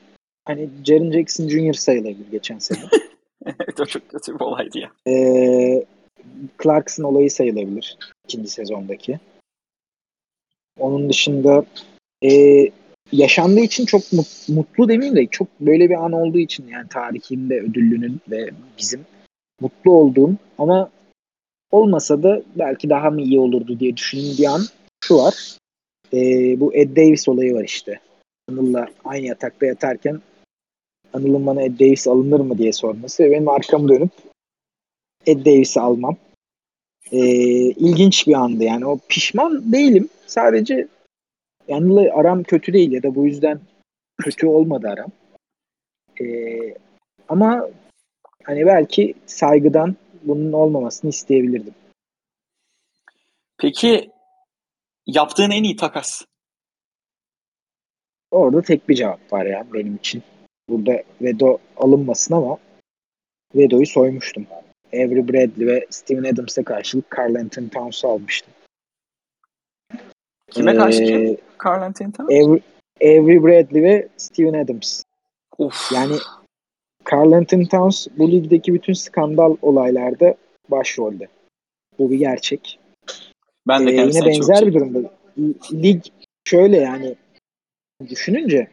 hani 0.46 0.70
Jaren 0.86 1.12
Jackson 1.12 1.48
Jr. 1.50 1.74
sayılabilir 1.74 2.32
geçen 2.32 2.60
sene. 2.60 2.80
evet 3.46 3.80
o 3.80 3.86
çok 3.86 4.10
kötü 4.10 4.36
bir 4.36 4.40
olaydı 4.40 4.80
ya. 4.80 4.92
Ee, 5.08 5.86
Clarkson 6.64 7.04
olayı 7.04 7.32
sayılabilir 7.32 7.98
ikinci 8.24 8.50
sezondaki. 8.50 9.20
Onun 10.80 11.10
dışında 11.10 11.66
e, 12.24 12.62
yaşandığı 13.12 13.60
için 13.60 13.86
çok 13.86 14.02
mut- 14.14 14.50
mutlu 14.50 14.90
demeyeyim 14.90 15.16
de 15.16 15.26
çok 15.26 15.48
böyle 15.60 15.90
bir 15.90 16.06
an 16.06 16.12
olduğu 16.12 16.40
için 16.40 16.68
yani 16.68 16.88
tarihinde 16.88 17.62
ödüllünün 17.62 18.22
ve 18.32 18.50
bizim 18.78 19.06
mutlu 19.62 19.92
olduğum 19.92 20.36
ama 20.58 20.90
olmasa 21.72 22.24
da 22.24 22.42
belki 22.56 22.90
daha 22.90 23.10
mı 23.10 23.22
iyi 23.22 23.40
olurdu 23.40 23.80
diye 23.80 23.98
düşündüğüm 23.98 24.38
bir 24.38 24.46
an 24.46 24.62
şu 25.04 25.16
var. 25.16 25.58
E, 26.14 26.20
bu 26.60 26.74
Ed 26.74 26.98
Davis 26.98 27.28
olayı 27.28 27.54
var 27.54 27.64
işte. 27.64 28.00
Anıl'la 28.52 28.88
aynı 29.06 29.26
yatakta 29.26 29.66
yatarken 29.66 30.22
Anıl'ın 31.16 31.46
bana 31.46 31.62
Ed 31.62 31.80
Davis 31.80 32.08
alınır 32.08 32.40
mı 32.40 32.58
diye 32.58 32.74
sorması 32.74 33.24
ve 33.24 33.32
benim 33.32 33.50
arkamı 33.50 33.90
dönüp 33.90 34.12
Ed 35.26 35.46
Davis'i 35.46 35.80
almam. 35.80 36.18
Ee, 37.12 37.18
ilginç 37.70 38.28
bir 38.28 38.34
andı 38.34 38.64
yani. 38.64 38.86
O 38.86 39.00
pişman 39.10 39.72
değilim. 39.72 40.10
Sadece 40.28 40.88
Anıl'la 41.72 42.20
aram 42.20 42.44
kötü 42.44 42.74
değil 42.74 42.92
ya 42.92 43.04
da 43.04 43.16
bu 43.16 43.26
yüzden 43.26 43.60
kötü 44.18 44.48
olmadı 44.48 44.88
aram. 44.88 45.12
Ee, 46.22 46.76
ama 47.30 47.70
hani 48.44 48.66
belki 48.66 49.14
saygıdan 49.26 49.96
bunun 50.24 50.52
olmamasını 50.52 51.10
isteyebilirdim. 51.10 51.74
Peki 53.58 54.12
yaptığın 55.08 55.52
en 55.52 55.64
iyi 55.64 55.76
takas? 55.76 56.26
Orada 58.32 58.62
tek 58.62 58.90
bir 58.90 58.96
cevap 58.96 59.34
var 59.34 59.46
ya 59.46 59.68
benim 59.74 59.96
için. 59.96 60.24
Burada 60.70 61.04
Vedo 61.22 61.58
alınmasın 61.78 62.34
ama 62.34 62.58
Vedo'yu 63.56 63.86
soymuştum. 63.86 64.48
Avery 64.94 65.28
Bradley 65.28 65.68
ve 65.68 65.86
Steven 65.90 66.34
Adams'a 66.34 66.64
karşılık 66.64 67.16
Carl 67.18 67.36
Anthony 67.36 67.70
Towns'u 67.70 68.08
almıştım. 68.08 68.54
Kime 70.52 70.76
karşı 70.76 71.04
Ee, 71.04 71.06
kim? 71.06 71.38
Carl 71.66 71.82
Anthony 71.82 72.12
Towns? 72.12 72.30
Avery, 72.30 72.62
Avery 73.02 73.44
Bradley 73.44 73.84
ve 73.84 74.08
Steven 74.18 74.54
Adams. 74.54 75.04
Of. 75.58 75.92
Yani 75.92 76.16
Carl 77.12 77.32
Anthony 77.32 77.68
Towns 77.68 78.08
bu 78.18 78.32
ligdeki 78.32 78.74
bütün 78.74 78.94
skandal 78.94 79.58
olaylarda 79.62 80.36
başrolde. 80.70 81.28
Bu 82.00 82.12
bir 82.12 82.18
gerçek. 82.20 82.80
ben 83.68 83.88
de 83.88 83.92
Ee, 83.92 83.96
yine 83.96 84.12
çok 84.14 84.26
benzer 84.26 84.56
şey- 84.56 84.68
bir 84.68 84.74
durumda. 84.74 85.12
Lig 85.74 86.04
şöyle 86.48 86.78
yani 86.78 87.16
düşününce 88.10 88.68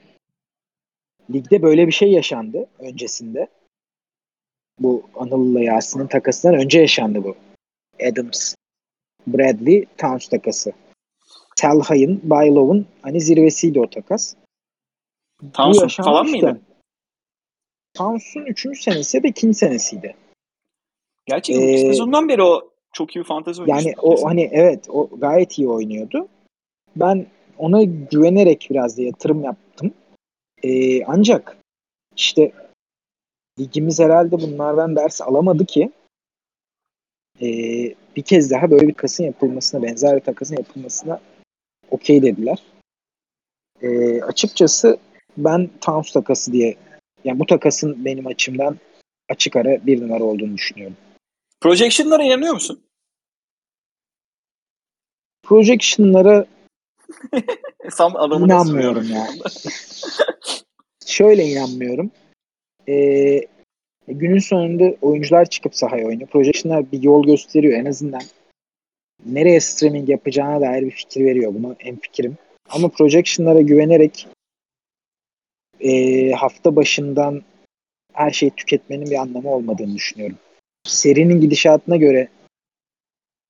ligde 1.32 1.62
böyle 1.62 1.86
bir 1.86 1.92
şey 1.92 2.12
yaşandı 2.12 2.66
öncesinde. 2.78 3.48
Bu 4.78 5.02
Anıl'la 5.14 5.60
Yasin'in 5.60 6.06
takasından 6.06 6.54
önce 6.54 6.80
yaşandı 6.80 7.24
bu. 7.24 7.36
Adams, 8.10 8.54
Bradley, 9.26 9.86
Towns 9.98 10.28
takası. 10.28 10.72
Selhay'ın, 11.56 12.20
Baylov'un 12.24 12.86
hani 13.02 13.20
zirvesiydi 13.20 13.80
o 13.80 13.90
takas. 13.90 14.34
Townsend 15.52 15.90
Bu 15.98 16.02
falan 16.04 16.26
mıydı? 16.26 16.60
Towns'un 17.94 18.46
3. 18.46 18.82
senesi 18.82 19.16
ya 19.16 19.22
da 19.22 19.28
2. 19.28 19.54
senesiydi. 19.54 20.16
Gerçi 21.26 21.52
Ee, 21.52 21.78
sezondan 21.78 22.28
beri 22.28 22.42
o 22.42 22.70
çok 22.92 23.16
iyi 23.16 23.18
bir 23.18 23.24
fantezi 23.24 23.62
oyuncusu. 23.62 23.88
Yani 23.88 23.96
o 24.02 24.28
hani 24.28 24.50
evet 24.52 24.86
o 24.90 25.08
gayet 25.18 25.58
iyi 25.58 25.68
oynuyordu. 25.68 26.28
Ben 26.96 27.26
ona 27.58 27.82
güvenerek 27.82 28.66
biraz 28.70 28.98
da 28.98 29.02
yatırım 29.02 29.44
yaptım. 29.44 29.94
Ee, 30.62 31.04
ancak 31.04 31.56
işte 32.16 32.52
ligimiz 33.58 34.00
herhalde 34.00 34.40
bunlardan 34.40 34.96
ders 34.96 35.20
alamadı 35.20 35.66
ki 35.66 35.92
ee, 37.40 37.94
bir 38.16 38.22
kez 38.22 38.50
daha 38.50 38.70
böyle 38.70 38.88
bir 38.88 38.94
takasın 38.94 39.24
yapılmasına, 39.24 39.82
benzer 39.82 40.16
bir 40.16 40.20
takasın 40.20 40.56
yapılmasına 40.56 41.20
okey 41.90 42.22
dediler. 42.22 42.62
Ee, 43.82 44.22
açıkçası 44.22 44.98
ben 45.36 45.70
Towns 45.80 46.12
takası 46.12 46.52
diye 46.52 46.76
yani 47.24 47.38
bu 47.38 47.46
takasın 47.46 48.04
benim 48.04 48.26
açımdan 48.26 48.78
açık 49.28 49.56
ara 49.56 49.86
bir 49.86 50.00
numara 50.02 50.24
olduğunu 50.24 50.56
düşünüyorum. 50.56 50.96
Projection'lara 51.60 52.22
inanıyor 52.22 52.54
musun? 52.54 52.82
Projection'lara 55.42 56.46
İnanmıyorum 58.44 59.08
ya. 59.10 59.28
şöyle 61.06 61.44
inanmıyorum. 61.44 62.10
Ee, 62.88 63.40
günün 64.08 64.38
sonunda 64.38 64.94
oyuncular 65.02 65.44
çıkıp 65.44 65.76
sahaya 65.76 66.06
oynuyor. 66.06 66.28
Projection'lar 66.28 66.92
bir 66.92 67.02
yol 67.02 67.26
gösteriyor 67.26 67.80
en 67.80 67.84
azından. 67.84 68.22
Nereye 69.26 69.60
streaming 69.60 70.08
yapacağına 70.08 70.60
dair 70.60 70.82
bir 70.82 70.90
fikir 70.90 71.24
veriyor. 71.24 71.54
Buna 71.54 71.76
en 71.80 71.96
fikrim. 71.96 72.36
Ama 72.70 72.88
projection'lara 72.88 73.60
güvenerek 73.60 74.28
ee, 75.80 76.30
hafta 76.30 76.76
başından 76.76 77.42
her 78.12 78.30
şeyi 78.30 78.50
tüketmenin 78.50 79.06
bir 79.06 79.20
anlamı 79.20 79.50
olmadığını 79.50 79.94
düşünüyorum. 79.94 80.36
Serinin 80.84 81.40
gidişatına 81.40 81.96
göre 81.96 82.28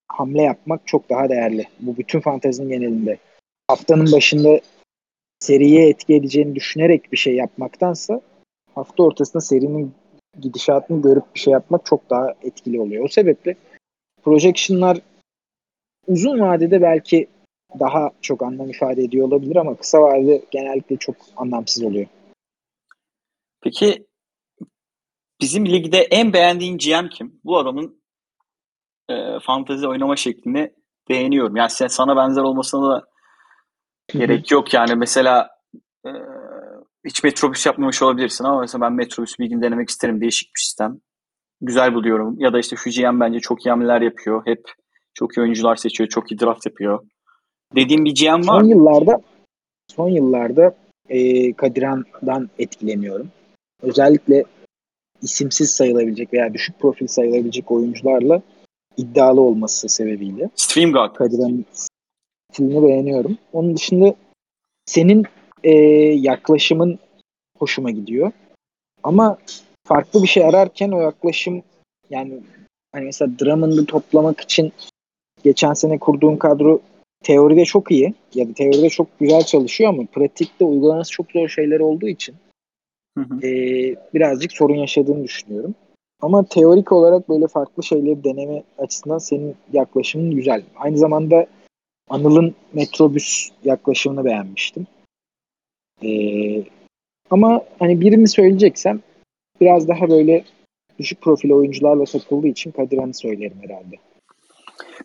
hamle 0.08 0.42
yapmak 0.42 0.86
çok 0.86 1.10
daha 1.10 1.28
değerli. 1.28 1.64
Bu 1.80 1.96
bütün 1.96 2.20
fantezinin 2.20 2.68
genelinde. 2.68 3.18
Haftanın 3.68 4.12
başında 4.12 4.60
seriye 5.42 5.88
etki 5.88 6.14
edeceğini 6.14 6.54
düşünerek 6.54 7.12
bir 7.12 7.16
şey 7.16 7.34
yapmaktansa 7.34 8.20
hafta 8.74 9.02
ortasında 9.02 9.40
serinin 9.40 9.94
gidişatını 10.40 11.02
görüp 11.02 11.34
bir 11.34 11.40
şey 11.40 11.52
yapmak 11.52 11.86
çok 11.86 12.10
daha 12.10 12.34
etkili 12.42 12.80
oluyor. 12.80 13.04
O 13.04 13.08
sebeple 13.08 13.56
projection'lar 14.22 14.98
uzun 16.06 16.40
vadede 16.40 16.82
belki 16.82 17.28
daha 17.78 18.10
çok 18.20 18.42
anlam 18.42 18.70
ifade 18.70 19.02
ediyor 19.02 19.26
olabilir 19.26 19.56
ama 19.56 19.76
kısa 19.76 20.02
vadede 20.02 20.44
genellikle 20.50 20.96
çok 20.96 21.16
anlamsız 21.36 21.82
oluyor. 21.82 22.06
Peki 23.60 24.06
bizim 25.40 25.66
ligde 25.66 25.98
en 25.98 26.32
beğendiğin 26.32 26.78
GM 26.78 27.08
kim? 27.08 27.40
Bu 27.44 27.58
adamın 27.58 28.02
e, 29.08 29.14
fantezi 29.42 29.88
oynama 29.88 30.16
şeklini 30.16 30.72
beğeniyorum. 31.08 31.56
Yani 31.56 31.70
sen, 31.70 31.86
sana 31.86 32.16
benzer 32.16 32.42
olmasına 32.42 32.90
da 32.90 33.11
gerek 34.08 34.50
yok. 34.50 34.74
Yani 34.74 34.94
mesela 34.94 35.50
e, 36.06 36.10
hiç 37.04 37.24
metrobüs 37.24 37.66
yapmamış 37.66 38.02
olabilirsin 38.02 38.44
ama 38.44 38.60
mesela 38.60 38.80
ben 38.80 38.92
metrobüs 38.92 39.38
bir 39.38 39.46
gün 39.46 39.62
denemek 39.62 39.88
isterim. 39.88 40.20
Değişik 40.20 40.48
bir 40.56 40.60
sistem. 40.60 41.00
Güzel 41.60 41.94
buluyorum. 41.94 42.34
Ya 42.38 42.52
da 42.52 42.58
işte 42.58 42.76
GM 42.76 43.20
bence 43.20 43.40
çok 43.40 43.66
iyi 43.66 43.70
hamleler 43.70 44.00
yapıyor. 44.00 44.42
Hep 44.46 44.72
çok 45.14 45.36
iyi 45.36 45.40
oyuncular 45.40 45.76
seçiyor. 45.76 46.08
Çok 46.08 46.32
iyi 46.32 46.40
draft 46.40 46.66
yapıyor. 46.66 47.06
Dediğim 47.74 48.04
bir 48.04 48.14
GM 48.14 48.48
var 48.48 48.60
Son 48.60 48.64
yıllarda 48.64 49.20
son 49.96 50.08
yıllarda 50.08 50.76
e, 51.08 51.52
Kadiran'dan 51.52 52.50
etkileniyorum. 52.58 53.28
Özellikle 53.82 54.44
isimsiz 55.22 55.70
sayılabilecek 55.70 56.32
veya 56.32 56.54
düşük 56.54 56.80
profil 56.80 57.06
sayılabilecek 57.06 57.70
oyuncularla 57.70 58.42
iddialı 58.96 59.40
olması 59.40 59.88
sebebiyle 59.88 60.50
Stream 60.54 60.92
God. 60.92 61.16
Stilini 62.52 62.82
beğeniyorum. 62.82 63.38
Onun 63.52 63.76
dışında 63.76 64.14
senin 64.86 65.24
e, 65.64 65.72
yaklaşımın 66.12 66.98
hoşuma 67.58 67.90
gidiyor. 67.90 68.32
Ama 69.02 69.38
farklı 69.84 70.22
bir 70.22 70.28
şey 70.28 70.44
ararken 70.44 70.90
o 70.90 71.00
yaklaşım 71.00 71.62
yani 72.10 72.40
hani 72.92 73.04
mesela 73.04 73.38
Drummond'ı 73.38 73.86
toplamak 73.86 74.40
için 74.40 74.72
geçen 75.44 75.72
sene 75.72 75.98
kurduğun 75.98 76.36
kadro 76.36 76.80
teoride 77.24 77.64
çok 77.64 77.90
iyi 77.90 78.14
ya 78.34 78.48
da 78.48 78.52
teoride 78.52 78.88
çok 78.88 79.18
güzel 79.20 79.42
çalışıyor 79.42 79.90
ama 79.90 80.02
pratikte 80.12 80.64
uygulaması 80.64 81.10
çok 81.10 81.30
zor 81.32 81.48
şeyler 81.48 81.80
olduğu 81.80 82.08
için 82.08 82.34
Hı 83.18 83.24
hı. 83.24 83.46
e, 83.46 83.50
birazcık 84.14 84.52
sorun 84.52 84.74
yaşadığını 84.74 85.24
düşünüyorum. 85.24 85.74
Ama 86.20 86.44
teorik 86.44 86.92
olarak 86.92 87.28
böyle 87.28 87.46
farklı 87.46 87.82
şeyleri 87.82 88.24
deneme 88.24 88.62
açısından 88.78 89.18
senin 89.18 89.56
yaklaşımın 89.72 90.30
güzel. 90.30 90.62
Aynı 90.76 90.98
zamanda 90.98 91.46
Anıl'ın 92.12 92.54
metrobüs 92.72 93.48
yaklaşımını 93.64 94.24
beğenmiştim. 94.24 94.86
E, 96.02 96.10
ama 97.30 97.64
hani 97.78 98.00
birini 98.00 98.28
söyleyeceksem 98.28 99.00
biraz 99.60 99.88
daha 99.88 100.10
böyle 100.10 100.44
düşük 100.98 101.20
profil 101.20 101.50
oyuncularla 101.50 102.04
takıldığı 102.04 102.48
için 102.48 102.70
Kadiran'ı 102.70 103.14
söylerim 103.14 103.58
herhalde. 103.62 103.96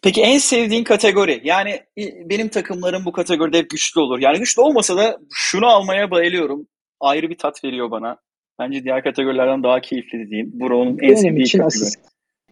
Peki 0.02 0.22
en 0.22 0.38
sevdiğin 0.38 0.84
kategori? 0.84 1.42
Yani 1.44 1.82
benim 2.30 2.50
takımlarım 2.50 3.06
bu 3.06 3.12
kategoride 3.12 3.58
hep 3.58 3.70
güçlü 3.70 4.02
olur. 4.02 4.20
Yani 4.20 4.40
güçlü 4.40 4.62
olmasa 4.62 4.98
da 4.98 5.20
şunu 5.34 5.68
almaya 5.68 6.12
bayılıyorum. 6.12 6.68
Ayrı 7.00 7.30
bir 7.30 7.38
tat 7.38 7.64
veriyor 7.64 7.92
bana. 7.92 8.18
Bence 8.60 8.84
diğer 8.84 9.04
kategorilerden 9.04 9.64
daha 9.64 9.82
keyifli 9.82 10.30
diyeyim. 10.30 10.60
Brown'un 10.60 10.92
en 10.92 10.98
Benim 10.98 11.18
sevdiği 11.18 11.46
için 11.46 11.60
kategori. 11.60 11.84
asist. 11.84 12.00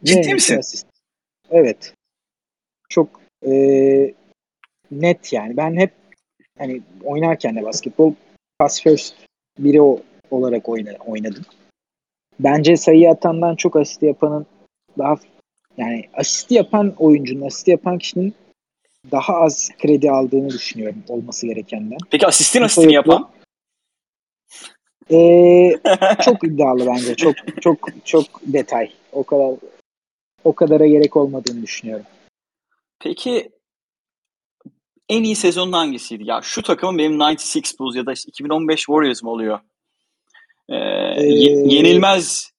Ciddi 0.04 0.22
Benim 0.22 0.34
misin? 0.34 0.58
asist. 0.58 0.88
Evet. 1.50 1.94
Çok 2.90 3.22
e, 3.48 3.52
net 4.92 5.34
yani. 5.34 5.58
Ben 5.58 5.76
hep 5.76 5.92
hani 6.58 6.82
oynarken 7.04 7.56
de 7.56 7.64
basketbol 7.64 8.14
pass 8.60 8.82
first 8.82 9.16
biri 9.60 9.82
o, 9.82 10.00
olarak 10.32 10.70
oyna, 10.70 10.92
oynadım. 11.06 11.44
Bence 12.40 12.78
sayı 12.78 13.10
atandan 13.10 13.56
çok 13.56 13.76
asist 13.76 14.04
yapanın 14.04 14.46
daha 14.98 15.16
yani 15.78 16.04
asist 16.14 16.52
yapan 16.52 16.94
oyuncunun, 16.98 17.46
asist 17.48 17.68
yapan 17.68 17.98
kişinin 17.98 18.34
daha 19.12 19.34
az 19.36 19.70
kredi 19.78 20.12
aldığını 20.12 20.50
düşünüyorum 20.50 21.04
olması 21.10 21.48
gerekenden. 21.48 21.98
Peki 22.12 22.28
asistin 22.28 22.62
Bu 22.62 22.66
asistini 22.66 22.86
sebeple- 22.86 22.94
yapan? 22.94 23.30
Ee, 25.12 25.72
çok 26.22 26.44
iddialı 26.48 26.86
bence. 26.86 27.16
Çok 27.16 27.36
çok 27.62 27.78
çok 28.06 28.26
detay. 28.42 28.92
O 29.12 29.24
kadar 29.24 29.56
o 30.44 30.54
kadara 30.56 30.88
gerek 30.88 31.18
olmadığını 31.18 31.62
düşünüyorum. 31.62 32.06
Peki 33.00 33.50
en 35.10 35.24
iyi 35.24 35.36
sezonun 35.36 35.72
hangisiydi? 35.72 36.24
Ya 36.26 36.42
şu 36.44 36.62
takımın 36.62 36.98
benim 36.98 37.20
96 37.20 37.80
Bulls 37.80 37.96
ya 37.96 38.06
da 38.06 38.14
işte 38.14 38.30
2015 38.30 38.80
Warriors 38.80 39.24
mı 39.24 39.30
oluyor? 39.30 39.60
Ee, 40.70 40.76
Ee, 40.76 41.24
yenilmez 41.66 42.52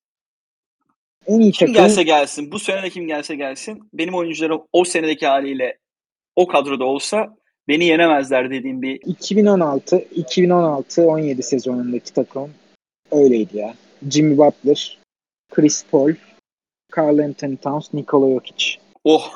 En 1.26 1.40
iyi 1.40 1.52
kim 1.52 1.68
takım 1.68 1.74
gelse 1.74 2.02
gelsin, 2.02 2.52
bu 2.52 2.58
sene 2.58 2.82
de 2.82 2.90
kim 2.90 3.06
gelse 3.06 3.34
gelsin, 3.34 3.88
benim 3.92 4.14
oyuncularım 4.14 4.62
o 4.72 4.84
senedeki 4.84 5.26
haliyle 5.26 5.78
o 6.36 6.46
kadroda 6.46 6.84
olsa 6.84 7.36
beni 7.68 7.84
yenemezler 7.84 8.50
dediğim 8.50 8.82
bir 8.82 9.00
2016 9.04 9.96
2016-17 9.96 11.42
sezonundaki 11.42 12.12
takım 12.12 12.50
öyleydi 13.10 13.56
ya. 13.56 13.74
Jimmy 14.10 14.38
Butler, 14.38 14.98
Chris 15.50 15.84
Paul, 15.90 16.12
Karl 16.90 17.18
Anthony 17.18 17.56
Towns, 17.56 17.94
Nikola 17.94 18.34
Jokic 18.34 18.76
oh 19.04 19.32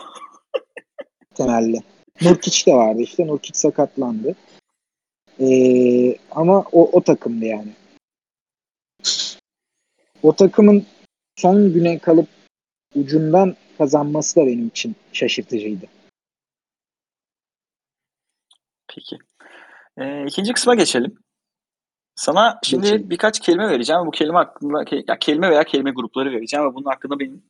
temelli. 1.35 1.83
Nurkic 2.23 2.67
de 2.67 2.75
vardı 2.75 3.03
işte. 3.03 3.27
Nurkic 3.27 3.59
sakatlandı. 3.59 4.37
Ee, 5.41 6.17
ama 6.31 6.65
o, 6.73 6.91
o 6.93 7.03
takımdı 7.03 7.45
yani. 7.45 7.73
O 10.23 10.37
takımın 10.37 10.87
son 11.37 11.73
güne 11.73 11.99
kalıp 11.99 12.29
ucundan 12.95 13.57
kazanması 13.79 14.37
da 14.37 14.47
benim 14.47 14.67
için 14.69 14.97
şaşırtıcıydı. 15.13 15.87
peki. 18.95 19.19
Ee, 19.99 20.27
ikinci 20.27 20.53
kısma 20.53 20.75
geçelim. 20.75 21.19
Sana 22.15 22.59
şimdi 22.63 22.83
Geçelim. 22.83 23.11
birkaç 23.11 23.41
kelime 23.41 23.69
vereceğim. 23.69 24.03
Bu 24.07 24.11
kelime 24.11 24.39
hakkında 24.39 24.85
ya 25.09 25.19
kelime 25.19 25.51
veya 25.51 25.65
kelime 25.65 25.91
grupları 25.91 26.33
vereceğim 26.33 26.67
ve 26.67 26.75
bunun 26.75 26.91
hakkında 26.91 27.19
benim 27.19 27.43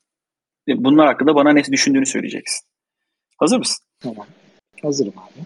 bunlar 0.68 1.06
hakkında 1.06 1.34
bana 1.34 1.52
ne 1.52 1.64
düşündüğünü 1.64 2.06
söyleyeceksin. 2.06 2.68
Hazır 3.38 3.58
mısın? 3.58 3.84
Tamam. 4.00 4.26
Hazırım 4.82 5.14
abi. 5.16 5.44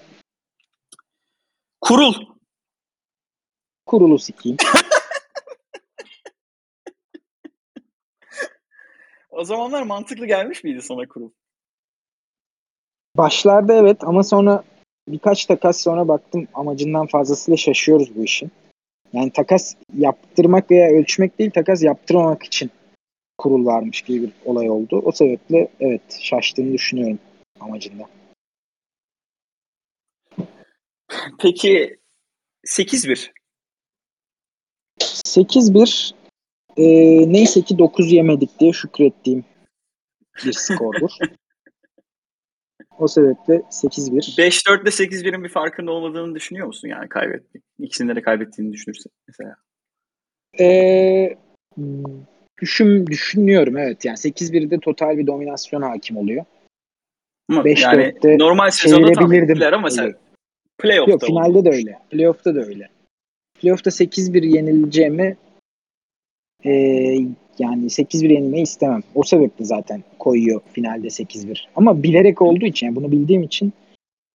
Kurul. 1.80 2.14
Kurulu 3.86 4.18
sikeyim. 4.18 4.56
O 9.30 9.44
zamanlar 9.44 9.82
mantıklı 9.82 10.26
gelmiş 10.26 10.64
miydi 10.64 10.82
sana 10.82 11.08
kurul? 11.08 11.30
Başlarda 13.16 13.74
evet 13.74 14.04
ama 14.04 14.24
sonra 14.24 14.64
birkaç 15.08 15.46
takas 15.46 15.80
sonra 15.82 16.08
baktım 16.08 16.48
amacından 16.54 17.06
fazlasıyla 17.06 17.56
şaşıyoruz 17.56 18.16
bu 18.16 18.24
işin. 18.24 18.50
Yani 19.12 19.30
takas 19.30 19.74
yaptırmak 19.98 20.70
veya 20.70 20.90
ölçmek 20.90 21.38
değil 21.38 21.50
takas 21.50 21.82
yaptırmamak 21.82 22.42
için 22.42 22.70
kurul 23.38 23.66
varmış 23.66 24.02
gibi 24.02 24.22
bir 24.22 24.32
olay 24.44 24.70
oldu. 24.70 25.02
O 25.04 25.12
sebeple 25.12 25.68
evet 25.80 26.18
şaştığını 26.20 26.72
düşünüyorum 26.72 27.18
amacında. 27.60 28.04
Peki 31.38 31.98
8-1. 32.66 33.30
8-1 35.00 36.14
e, 36.76 36.84
neyse 37.32 37.62
ki 37.62 37.78
9 37.78 38.12
yemedik 38.12 38.60
diye 38.60 38.72
şükrettiğim 38.72 39.44
bir 40.44 40.52
skordur. 40.52 41.10
o 42.98 43.08
sebeple 43.08 43.54
8-1. 43.54 44.38
5-4 44.38 44.82
ile 44.82 44.90
8-1'in 44.90 45.44
bir 45.44 45.48
farkında 45.48 45.92
olmadığını 45.92 46.34
düşünüyor 46.34 46.66
musun 46.66 46.88
yani 46.88 47.08
kaybetti? 47.08 47.60
İkisini 47.78 48.16
de 48.16 48.22
kaybettiğini 48.22 48.72
düşünürsen 48.72 49.12
mesela. 49.28 49.56
Ee, 50.60 51.36
düşün, 52.60 53.06
düşünüyorum 53.06 53.76
evet. 53.76 54.04
Yani 54.04 54.16
8-1'de 54.16 54.80
total 54.80 55.18
bir 55.18 55.26
dominasyon 55.26 55.82
hakim 55.82 56.16
oluyor. 56.16 56.44
Ama 57.50 57.62
5-4'te 57.62 58.28
yani 58.28 58.38
normal 58.38 58.70
sezonda 58.70 59.12
tam 59.12 59.32
ama 59.72 59.88
Öyle. 59.98 60.23
Playoff'ta 60.78 61.10
Yok 61.10 61.22
finalde 61.22 61.64
de 61.64 61.70
öyle. 61.70 61.98
Playoff'ta 62.10 62.54
da 62.54 62.60
öyle. 62.60 62.88
Playoff'ta 63.60 63.90
8-1 63.90 64.46
yenileceğimi 64.46 65.36
e, 66.64 66.70
yani 67.58 67.84
8-1 67.84 68.32
yenilmeyi 68.32 68.62
istemem. 68.62 69.02
O 69.14 69.22
sebeple 69.22 69.64
zaten 69.64 70.02
koyuyor 70.18 70.60
finalde 70.72 71.06
8-1. 71.06 71.64
Ama 71.76 72.02
bilerek 72.02 72.42
olduğu 72.42 72.66
için 72.66 72.86
yani 72.86 72.96
bunu 72.96 73.12
bildiğim 73.12 73.42
için 73.42 73.72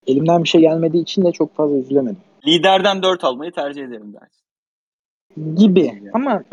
elimden 0.07 0.43
bir 0.43 0.49
şey 0.49 0.61
gelmediği 0.61 1.03
için 1.03 1.25
de 1.25 1.31
çok 1.31 1.55
fazla 1.55 1.77
üzülemedim. 1.77 2.21
Liderden 2.47 3.03
4 3.03 3.23
almayı 3.23 3.51
tercih 3.51 3.83
ederim 3.83 4.13
dersin. 4.13 5.55
Gibi. 5.55 5.85
Yani. 5.85 6.09
Ama 6.13 6.43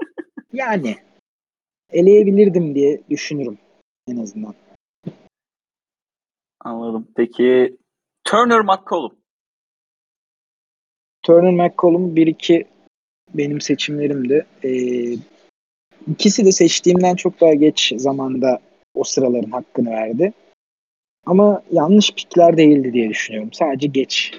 yani 0.52 0.96
eleyebilirdim 1.90 2.74
diye 2.74 3.00
düşünürüm 3.10 3.58
en 4.08 4.16
azından. 4.16 4.54
Anladım. 6.60 7.08
Peki 7.16 7.76
Turner 8.24 8.60
McCollum. 8.60 9.16
Turner 11.26 11.52
McCollum 11.52 12.16
1-2 12.16 12.64
benim 13.34 13.60
seçimlerimdi. 13.60 14.46
Ee, 14.64 15.14
ikisi 16.10 16.44
de 16.44 16.52
seçtiğimden 16.52 17.14
çok 17.14 17.40
daha 17.40 17.54
geç 17.54 17.92
zamanda 17.96 18.60
o 18.94 19.04
sıraların 19.04 19.50
hakkını 19.50 19.90
verdi. 19.90 20.32
Ama 21.26 21.62
yanlış 21.72 22.14
pikler 22.14 22.56
değildi 22.56 22.92
diye 22.92 23.08
düşünüyorum. 23.08 23.52
Sadece 23.52 23.86
geç 23.86 24.34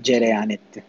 cereyan 0.00 0.50
etti. 0.50 0.84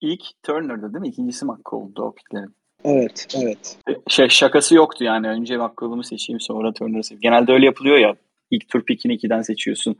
İlk 0.00 0.22
Turner'dı 0.42 0.92
değil 0.92 1.00
mi? 1.00 1.08
İkincisi 1.08 1.44
McCall'du 1.44 2.02
o 2.02 2.14
piklerin. 2.14 2.54
Evet, 2.84 3.26
evet. 3.36 3.78
Şey, 4.08 4.28
şakası 4.28 4.74
yoktu 4.74 5.04
yani. 5.04 5.28
Önce 5.28 5.56
McCall'umu 5.56 6.04
seçeyim 6.04 6.40
sonra 6.40 6.72
Turner'ı 6.72 7.02
seçeyim. 7.04 7.20
Genelde 7.20 7.52
öyle 7.52 7.66
yapılıyor 7.66 7.98
ya. 7.98 8.16
İlk 8.50 8.68
tur 8.68 8.84
pikini 8.84 9.14
2'den 9.14 9.42
seçiyorsun. 9.42 9.96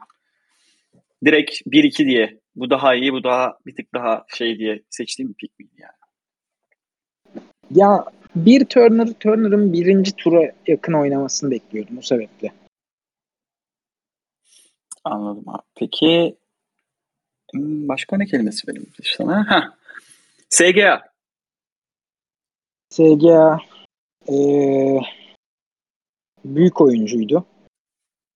Direkt 1.25 1.61
1-2 1.67 2.07
diye. 2.07 2.46
Bu 2.57 2.71
daha 2.71 2.95
iyi, 2.95 3.13
bu 3.13 3.25
daha 3.25 3.59
bir 3.67 3.75
tık 3.75 3.95
daha 3.95 4.25
şey 4.29 4.59
diye 4.59 4.83
seçtiğim 4.91 5.29
bir 5.29 5.35
pik 5.35 5.59
miydi 5.59 5.75
yani? 5.79 5.93
Ya 7.71 8.05
bir 8.37 8.65
Turner, 8.65 9.09
Turner'ın 9.21 9.73
birinci 9.73 10.17
tura 10.17 10.53
yakın 10.67 10.93
oynamasını 10.93 11.51
bekliyordum 11.51 11.99
o 11.99 12.03
sebeple. 12.03 12.53
Anladım 15.05 15.49
abi. 15.49 15.63
Peki 15.75 16.37
hmm, 17.53 17.89
başka 17.89 18.17
ne 18.17 18.27
kelimesi 18.27 18.69
verelim 18.69 18.93
sana? 19.03 19.51
Heh. 19.51 19.71
SGA. 20.49 21.03
SGA 22.91 23.59
e, 24.29 24.37
büyük 26.45 26.81
oyuncuydu. 26.81 27.47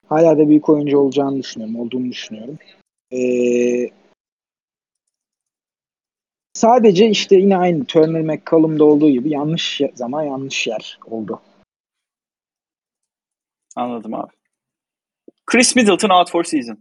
Hala 0.09 0.39
da 0.39 0.49
büyük 0.49 0.69
oyuncu 0.69 0.99
olacağını 0.99 1.39
düşünüyorum, 1.39 1.81
olduğunu 1.81 2.11
düşünüyorum. 2.11 2.59
E, 3.13 3.21
sadece 6.61 7.09
işte 7.09 7.37
yine 7.37 7.57
aynı 7.57 7.85
Turner 7.85 8.23
McCollum'da 8.23 8.85
olduğu 8.85 9.11
gibi 9.11 9.31
yanlış 9.31 9.81
zaman 9.95 10.23
yanlış 10.23 10.67
yer 10.67 10.99
oldu. 11.05 11.41
Anladım 13.77 14.15
abi. 14.15 14.33
Chris 15.47 15.77
Middleton 15.77 16.09
out 16.09 16.31
for 16.31 16.45
season. 16.45 16.79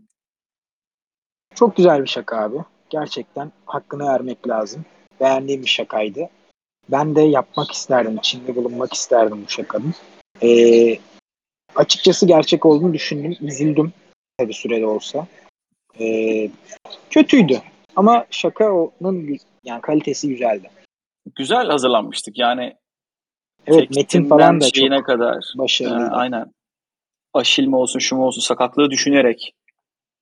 Çok 1.56 1.76
güzel 1.76 2.02
bir 2.02 2.08
şaka 2.08 2.38
abi. 2.38 2.58
Gerçekten 2.90 3.52
hakkını 3.66 4.08
vermek 4.08 4.48
lazım. 4.48 4.86
Beğendiğim 5.20 5.62
bir 5.62 5.68
şakaydı. 5.68 6.30
Ben 6.90 7.16
de 7.16 7.22
yapmak 7.22 7.72
isterdim. 7.72 8.18
içinde 8.18 8.56
bulunmak 8.56 8.94
isterdim 8.94 9.46
bu 9.46 9.50
şakanın. 9.52 9.94
Ee, 10.44 10.98
açıkçası 11.76 12.26
gerçek 12.26 12.66
olduğunu 12.66 12.94
düşündüm. 12.94 13.36
Üzüldüm. 13.42 13.94
Tabii 14.38 14.54
sürede 14.54 14.86
olsa. 14.86 15.28
Ee, 16.00 16.50
kötüydü. 17.10 17.62
Ama 17.96 18.26
şaka 18.30 18.74
onun 18.74 19.28
yani 19.64 19.82
kalitesi 19.82 20.30
güzeldi. 20.30 20.70
Güzel 21.36 21.68
hazırlanmıştık. 21.68 22.38
Yani 22.38 22.76
Evet 23.68 23.96
Metin 23.96 24.26
falan 24.30 24.62
da 24.62 24.66
şeyine 24.76 24.98
çok 24.98 25.06
kadar. 25.06 25.54
başarılıydı. 25.58 26.04
E, 26.04 26.10
aynen. 26.10 26.54
Aşil 27.34 27.68
mi 27.68 27.76
olsun 27.76 28.00
şu 28.00 28.16
mu 28.16 28.26
olsun 28.26 28.42
sakatlığı 28.42 28.90
düşünerek 28.90 29.56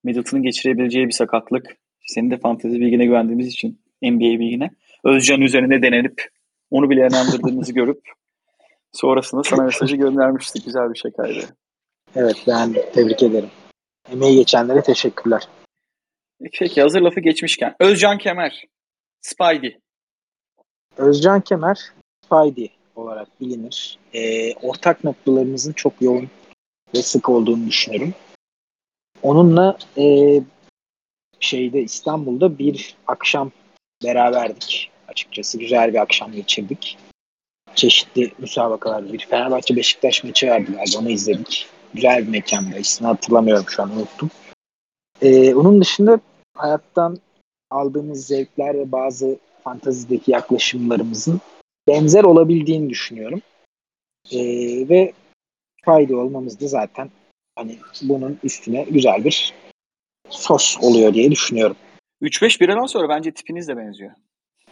Middleton'ın 0.03 0.43
geçirebileceği 0.43 1.07
bir 1.07 1.11
sakatlık. 1.11 1.77
Senin 2.05 2.31
de 2.31 2.37
fantezi 2.37 2.79
bilgine 2.79 3.05
güvendiğimiz 3.05 3.47
için 3.47 3.81
NBA 4.01 4.39
bilgine. 4.39 4.69
Özcan 5.03 5.41
üzerinde 5.41 5.81
denenip 5.81 6.29
onu 6.71 6.89
bile 6.89 6.99
inandırdığımızı 7.07 7.73
görüp 7.73 8.01
sonrasında 8.91 9.43
sana 9.43 9.63
mesajı 9.63 9.95
göndermiştik. 9.95 10.65
Güzel 10.65 10.93
bir 10.93 10.99
şakaydı. 10.99 11.45
Evet 12.15 12.43
ben 12.47 12.73
tebrik 12.93 13.23
ederim. 13.23 13.49
Emeği 14.11 14.35
geçenlere 14.35 14.81
teşekkürler. 14.81 15.47
Peki 16.59 16.81
hazır 16.81 17.01
lafı 17.01 17.19
geçmişken. 17.19 17.75
Özcan 17.79 18.17
Kemer. 18.17 18.63
Spidey. 19.21 19.77
Özcan 20.97 21.41
Kemer 21.41 21.79
Spidey 22.25 22.71
olarak 22.95 23.41
bilinir. 23.41 23.99
Ee, 24.13 24.53
ortak 24.53 25.03
noktalarımızın 25.03 25.73
çok 25.73 25.93
yoğun 26.01 26.29
ve 26.95 27.01
sık 27.01 27.29
olduğunu 27.29 27.67
düşünüyorum. 27.67 28.13
Onunla 29.21 29.77
e, 29.97 30.05
şeyde 31.39 31.81
İstanbul'da 31.81 32.57
bir 32.57 32.95
akşam 33.07 33.51
beraberdik. 34.03 34.91
Açıkçası 35.07 35.59
güzel 35.59 35.93
bir 35.93 35.99
akşam 36.01 36.31
geçirdik. 36.31 36.97
Çeşitli 37.75 38.31
müsabakalar. 38.37 39.13
Bir 39.13 39.25
Fenerbahçe 39.25 39.75
Beşiktaş 39.75 40.23
maçı 40.23 40.47
vardı 40.47 40.71
galiba. 40.71 40.99
Onu 40.99 41.09
izledik. 41.09 41.67
Güzel 41.93 42.23
bir 42.23 42.31
mekanda. 42.31 42.77
İsmini 42.77 43.07
hatırlamıyorum 43.07 43.65
şu 43.67 43.83
an 43.83 43.91
unuttum. 43.91 44.29
Ee, 45.21 45.55
onun 45.55 45.81
dışında 45.81 46.19
hayattan 46.53 47.17
aldığımız 47.69 48.27
zevkler 48.27 48.73
ve 48.73 48.91
bazı 48.91 49.37
fantazideki 49.63 50.31
yaklaşımlarımızın 50.31 51.41
benzer 51.87 52.23
olabildiğini 52.23 52.89
düşünüyorum. 52.89 53.41
Ee, 54.31 54.89
ve 54.89 55.13
fayda 55.85 56.17
olmamız 56.17 56.61
da 56.61 56.67
zaten 56.67 57.09
hani 57.55 57.77
bunun 58.01 58.39
üstüne 58.43 58.83
güzel 58.83 59.23
bir 59.25 59.53
sos 60.29 60.77
oluyor 60.81 61.13
diye 61.13 61.31
düşünüyorum. 61.31 61.75
3-5 62.21 62.59
biradan 62.59 62.85
sonra 62.85 63.09
bence 63.09 63.31
tipiniz 63.31 63.67
de 63.67 63.77
benziyor. 63.77 64.11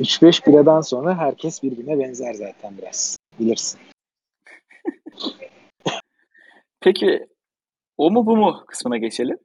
3-5 0.00 0.46
biradan 0.46 0.80
sonra 0.80 1.18
herkes 1.18 1.62
birbirine 1.62 1.98
benzer 1.98 2.34
zaten 2.34 2.78
biraz. 2.78 3.18
Bilirsin. 3.40 3.80
Peki 6.80 7.26
o 7.96 8.10
mu 8.10 8.26
bu 8.26 8.36
mu 8.36 8.64
kısmına 8.66 8.98
geçelim. 8.98 9.38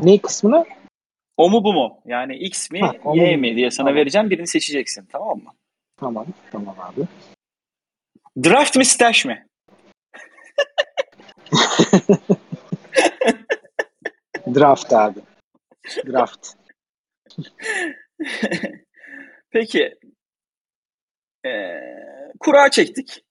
Ne 0.00 0.18
kısmına? 0.18 0.64
O 1.36 1.50
mu 1.50 1.64
bu 1.64 1.72
mu? 1.72 2.00
Yani 2.04 2.36
X 2.36 2.70
mi 2.70 2.80
Ha, 2.80 2.94
Y 3.14 3.36
mi 3.36 3.56
diye 3.56 3.70
sana 3.70 3.86
Tamam. 3.86 4.00
vereceğim 4.00 4.30
birini 4.30 4.46
seçeceksin 4.46 5.06
tamam 5.12 5.38
mı? 5.38 5.52
Tamam. 5.96 6.26
Tamam 6.52 6.76
abi. 6.80 7.00
Draft 8.44 8.76
mi 8.76 8.84
stash 8.84 9.24
mi? 9.24 9.46
Draft 14.54 14.92
abi. 14.92 15.20
Draft. 16.06 16.48
Peki. 19.50 19.94
Ee, 21.46 21.80
kura 22.40 22.70
çektik. 22.70 23.24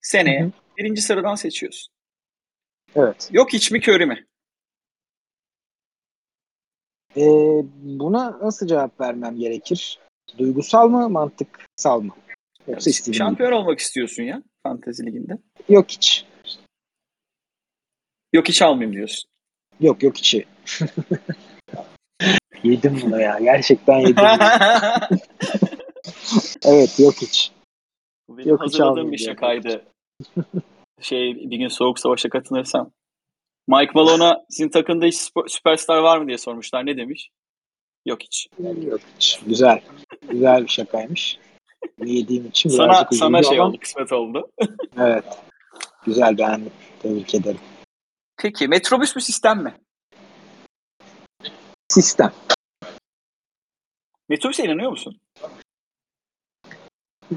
Seneye 0.00 0.40
Hı 0.40 0.44
hı. 0.46 0.50
birinci 0.76 1.02
sıradan 1.02 1.34
seçiyorsun. 1.34 1.92
Evet. 2.96 3.28
Yok 3.32 3.52
hiç 3.52 3.70
mi 3.70 3.78
Curry 3.80 4.06
mi? 4.06 4.26
Ee, 7.16 7.62
buna 7.82 8.38
nasıl 8.42 8.66
cevap 8.66 9.00
vermem 9.00 9.36
gerekir? 9.36 9.98
Duygusal 10.38 10.88
mı, 10.88 11.08
mantıksal 11.10 12.00
mı? 12.00 12.12
Yoksa 12.68 12.90
istediğim 12.90 13.12
gibi. 13.12 13.18
Şampiyon 13.18 13.52
olmak 13.52 13.78
istiyorsun 13.78 14.22
ya 14.22 14.42
fantezi 14.62 15.06
liginde. 15.06 15.38
Yok 15.68 15.90
hiç. 15.90 16.26
Yok 18.32 18.48
hiç 18.48 18.62
almayayım 18.62 18.96
diyorsun. 18.96 19.30
Yok 19.80 20.02
yok 20.02 20.18
içi. 20.18 20.44
yedim 22.64 23.00
bunu 23.02 23.20
ya. 23.20 23.38
Gerçekten 23.42 23.98
yedim. 23.98 24.24
evet 26.64 27.00
yok 27.00 27.14
hiç. 27.22 27.52
Bu 28.28 28.38
benim 28.38 28.48
Yok, 28.48 28.60
hiç 28.60 28.64
hazırladığım 28.64 28.90
almayayım 28.90 29.12
bir 29.12 29.18
şakaydı. 29.18 29.84
şey 31.00 31.34
bir 31.34 31.56
gün 31.56 31.68
soğuk 31.68 31.98
savaşa 31.98 32.28
katılırsam. 32.28 32.90
Mike 33.68 33.92
Malone'a 33.94 34.44
sizin 34.50 34.68
takımda 34.68 35.06
hiç 35.06 35.30
süperstar 35.48 35.98
var 35.98 36.18
mı 36.18 36.26
diye 36.26 36.38
sormuşlar. 36.38 36.86
Ne 36.86 36.96
demiş? 36.96 37.30
Yok 38.06 38.22
hiç. 38.22 38.48
Yok 38.82 39.00
hiç. 39.16 39.40
Güzel. 39.46 39.82
Güzel 40.28 40.62
bir 40.62 40.68
şakaymış. 40.68 41.38
Yediğim 42.04 42.46
için 42.46 42.70
Sana 42.70 43.08
sana 43.12 43.42
şey 43.42 43.58
ama 43.58 43.68
oldu, 43.68 43.78
kısmet 43.80 44.12
oldu. 44.12 44.50
Evet. 44.98 45.24
Güzel 46.06 46.38
beğendim. 46.38 46.72
Tebrik 47.02 47.34
ederim. 47.34 47.60
Peki 48.36 48.68
metrobüs 48.68 49.16
mü 49.16 49.22
sistem 49.22 49.62
mi? 49.62 49.74
Sistem. 51.88 52.32
Metrobüse 54.28 54.64
inanıyor 54.64 54.90
musun? 54.90 55.20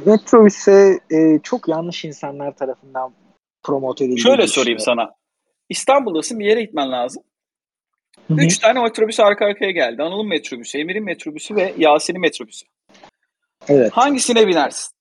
Metrobüse 0.06 1.00
e, 1.12 1.40
çok 1.44 1.68
yanlış 1.68 2.06
insanlar 2.06 2.56
tarafından 2.56 3.14
promote 3.64 4.06
edildiğini 4.06 4.22
Şöyle 4.22 4.48
sorayım 4.48 4.80
sana. 4.80 5.19
İstanbul'dasın 5.70 6.40
bir 6.40 6.46
yere 6.46 6.62
gitmen 6.62 6.92
lazım. 6.92 7.24
Hı 8.28 8.34
hı. 8.34 8.42
Üç 8.42 8.58
tane 8.58 8.82
metrobüs 8.82 9.20
arka 9.20 9.46
arkaya 9.46 9.72
geldi. 9.72 10.04
Anıl'ın 10.04 10.28
metrobüsü, 10.28 10.78
Emir'in 10.78 11.04
metrobüsü 11.04 11.56
ve 11.56 11.74
Yasin'in 11.78 12.22
metrobüsü. 12.22 12.66
Evet. 13.68 13.92
Hangisine 13.92 14.48
binersin? 14.48 14.92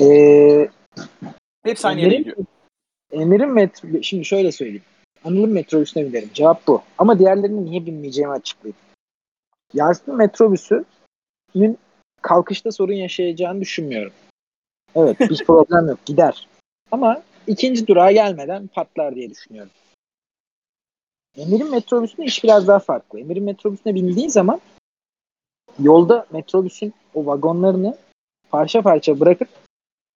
Ee, 0.00 0.68
Hepsi 1.64 1.88
aynı 1.88 2.00
yere 2.00 2.16
gidiyor. 2.16 2.36
Emir'in 3.12 3.52
metro... 3.52 4.02
Şimdi 4.02 4.24
şöyle 4.24 4.52
söyleyeyim. 4.52 4.82
Anıl'ın 5.24 5.50
metrobüsüne 5.50 6.06
binerim. 6.06 6.30
Cevap 6.34 6.66
bu. 6.66 6.82
Ama 6.98 7.18
diğerlerinin 7.18 7.64
niye 7.64 7.86
binmeyeceğimi 7.86 8.32
açıklayayım. 8.32 8.76
Yasin'in 9.74 10.18
metrobüsünün 10.18 11.78
kalkışta 12.22 12.72
sorun 12.72 12.92
yaşayacağını 12.92 13.60
düşünmüyorum. 13.60 14.12
Evet 14.96 15.20
bir 15.20 15.44
problem 15.46 15.88
yok. 15.88 16.06
Gider. 16.06 16.48
Ama 16.90 17.22
ikinci 17.46 17.86
durağa 17.86 18.12
gelmeden 18.12 18.66
patlar 18.66 19.14
diye 19.14 19.30
düşünüyorum. 19.30 19.72
Emir'in 21.36 21.70
metrobüsünde 21.70 22.26
iş 22.26 22.44
biraz 22.44 22.68
daha 22.68 22.78
farklı. 22.78 23.20
Emir'in 23.20 23.44
metrobüsüne 23.44 23.94
bindiğin 23.94 24.28
zaman 24.28 24.60
yolda 25.78 26.26
metrobüsün 26.32 26.94
o 27.14 27.26
vagonlarını 27.26 27.96
parça 28.50 28.82
parça 28.82 29.20
bırakıp 29.20 29.48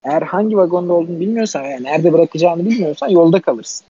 Eğer 0.04 0.22
hangi 0.22 0.56
vagonda 0.56 0.92
olduğunu 0.92 1.20
bilmiyorsan 1.20 1.64
yani 1.64 1.84
nerede 1.84 2.12
bırakacağını 2.12 2.64
bilmiyorsan 2.64 3.08
yolda 3.08 3.40
kalırsın. 3.40 3.86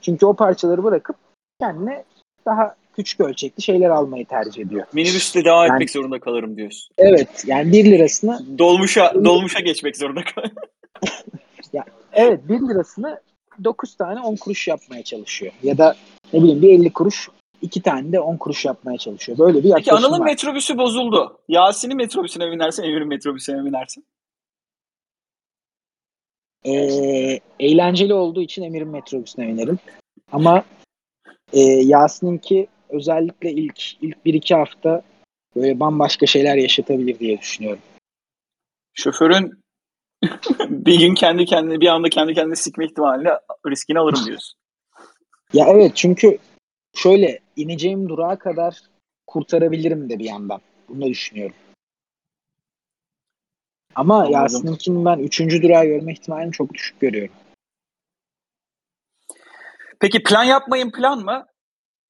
Çünkü 0.00 0.26
o 0.26 0.34
parçaları 0.34 0.84
bırakıp 0.84 1.16
kendine 1.60 2.04
daha 2.46 2.76
küçük 2.96 3.20
ölçekli 3.20 3.62
şeyler 3.62 3.90
almayı 3.90 4.26
tercih 4.26 4.62
ediyor. 4.62 4.86
Minibüste 4.92 5.44
devam 5.44 5.66
Yani- 5.66 5.74
etmek 5.74 5.90
zorunda 5.90 6.20
kalırım 6.20 6.56
diyorsun. 6.56 6.94
Evet 6.98 7.44
yani 7.46 7.72
1 7.72 7.84
lirasını 7.84 8.58
Dolmuşa 8.58 9.14
dolmuşa 9.24 9.60
geçmek 9.60 9.96
zorunda 9.96 10.24
kalırım. 10.24 10.56
evet 12.12 12.48
1 12.48 12.60
lirasını 12.60 13.20
9 13.64 13.94
tane 13.94 14.20
10 14.20 14.36
kuruş 14.36 14.68
yapmaya 14.68 15.02
çalışıyor. 15.02 15.52
Ya 15.62 15.78
da 15.78 15.96
ne 16.32 16.42
bileyim 16.42 16.62
bir 16.62 16.72
50 16.72 16.92
kuruş 16.92 17.28
iki 17.62 17.82
tane 17.82 18.12
de 18.12 18.20
10 18.20 18.36
kuruş 18.36 18.64
yapmaya 18.64 18.98
çalışıyor. 18.98 19.38
Böyle 19.38 19.58
bir 19.58 19.62
Peki 19.62 19.88
yaklaşım 19.88 20.04
Anıl'ın 20.04 20.20
var. 20.20 20.24
metrobüsü 20.24 20.78
bozuldu. 20.78 21.38
Yasin'in 21.48 21.96
metrobüsüne 21.96 22.50
binersin, 22.50 22.82
Emir'in 22.82 23.08
metrobüsüne 23.08 23.64
binersin. 23.64 24.04
Ee, 26.64 27.40
eğlenceli 27.60 28.14
olduğu 28.14 28.42
için 28.42 28.62
Emir'in 28.62 28.88
metrobüsüne 28.88 29.48
binerim. 29.48 29.78
Ama 30.32 30.64
e, 31.52 31.60
Yasin'inki 31.60 32.66
özellikle 32.88 33.52
ilk 33.52 34.02
ilk 34.02 34.16
1-2 34.26 34.54
hafta 34.54 35.02
böyle 35.56 35.80
bambaşka 35.80 36.26
şeyler 36.26 36.56
yaşatabilir 36.56 37.18
diye 37.18 37.38
düşünüyorum. 37.38 37.82
Şoförün 38.94 39.60
bir 40.68 41.00
gün 41.00 41.14
kendi 41.14 41.44
kendine 41.44 41.80
bir 41.80 41.86
anda 41.86 42.08
kendi 42.08 42.34
kendine 42.34 42.56
sikme 42.56 42.84
ihtimaliyle 42.84 43.40
riskini 43.66 43.98
alırım 43.98 44.26
diyorsun. 44.26 44.58
Ya 45.52 45.66
evet 45.68 45.92
çünkü 45.94 46.38
şöyle 46.96 47.38
ineceğim 47.56 48.08
durağa 48.08 48.36
kadar 48.38 48.80
kurtarabilirim 49.26 50.10
de 50.10 50.18
bir 50.18 50.24
yandan. 50.24 50.60
Bunu 50.88 51.06
düşünüyorum. 51.06 51.56
Ama. 53.94 54.26
Yasin'inkini 54.30 55.04
ben 55.04 55.18
3. 55.18 55.40
durağı 55.40 55.84
görme 55.84 56.12
ihtimalini 56.12 56.52
çok 56.52 56.74
düşük 56.74 57.00
görüyorum. 57.00 57.34
Peki 60.00 60.22
plan 60.22 60.44
yapmayın 60.44 60.90
plan 60.90 61.18
mı? 61.18 61.46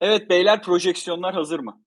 Evet 0.00 0.30
beyler 0.30 0.62
projeksiyonlar 0.62 1.34
hazır 1.34 1.60
mı? 1.60 1.80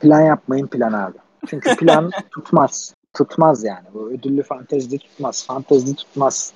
Plan 0.00 0.20
yapmayın 0.20 0.66
plan 0.66 0.92
abi. 0.92 1.18
Çünkü 1.46 1.76
plan 1.76 2.10
tutmaz. 2.30 2.94
Tutmaz 3.16 3.64
yani. 3.64 3.88
Bu 3.94 4.10
ödüllü 4.10 4.42
fantezide 4.42 4.98
tutmaz. 4.98 5.46
Fantezide 5.46 5.94
tutmaz. 5.94 6.54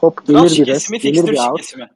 Hop 0.00 0.26
gelir 0.26 0.38
Draft 0.38 0.58
bir 0.58 0.66
res, 0.66 0.88
gelir 0.88 1.26
bir 1.26 1.38
out. 1.38 1.76
mi? 1.76 1.90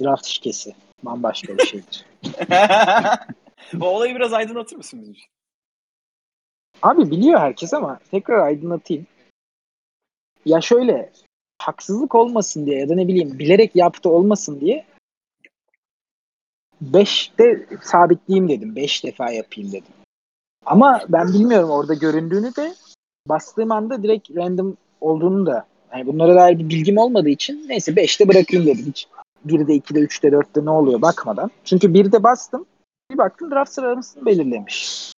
Draft 0.00 0.26
şikesi. 0.26 0.74
Bambaşka 1.02 1.58
bir 1.58 1.66
şeydir. 1.66 2.06
o 3.80 3.86
olayı 3.86 4.14
biraz 4.14 4.32
aydınlatır 4.32 4.76
mısın 4.76 5.00
bizim 5.00 5.14
için? 5.14 5.26
Abi 6.82 7.10
biliyor 7.10 7.40
herkes 7.40 7.74
ama 7.74 8.00
tekrar 8.10 8.38
aydınlatayım. 8.38 9.06
Ya 10.44 10.60
şöyle 10.60 11.12
haksızlık 11.58 12.14
olmasın 12.14 12.66
diye 12.66 12.78
ya 12.78 12.88
da 12.88 12.94
ne 12.94 13.08
bileyim 13.08 13.38
bilerek 13.38 13.76
yaptı 13.76 14.10
olmasın 14.10 14.60
diye 14.60 14.86
5'te 16.82 17.66
sabitleyeyim 17.82 18.48
dedim. 18.48 18.76
5 18.76 19.04
defa 19.04 19.30
yapayım 19.30 19.72
dedim. 19.72 19.92
Ama 20.68 21.00
ben 21.08 21.28
bilmiyorum 21.28 21.70
orada 21.70 21.94
göründüğünü 21.94 22.56
de 22.56 22.74
bastığım 23.28 23.72
anda 23.72 24.02
direkt 24.02 24.36
random 24.36 24.76
olduğunu 25.00 25.46
da 25.46 25.66
yani 25.92 26.06
bunlara 26.06 26.34
dair 26.34 26.58
bir 26.58 26.68
bilgim 26.68 26.98
olmadığı 26.98 27.28
için 27.28 27.64
neyse 27.68 27.92
5'te 27.92 28.28
bırakayım 28.28 28.66
dedim. 28.66 28.86
Hiç 28.86 29.06
1'de 29.46 29.76
2'de 29.76 30.00
3'te 30.00 30.28
4'te 30.28 30.64
ne 30.64 30.70
oluyor 30.70 31.02
bakmadan. 31.02 31.50
Çünkü 31.64 31.86
1'de 31.86 32.22
bastım 32.22 32.66
bir 33.12 33.18
baktım 33.18 33.50
draft 33.50 33.72
sıralamasını 33.72 34.26
belirlemiş. 34.26 35.12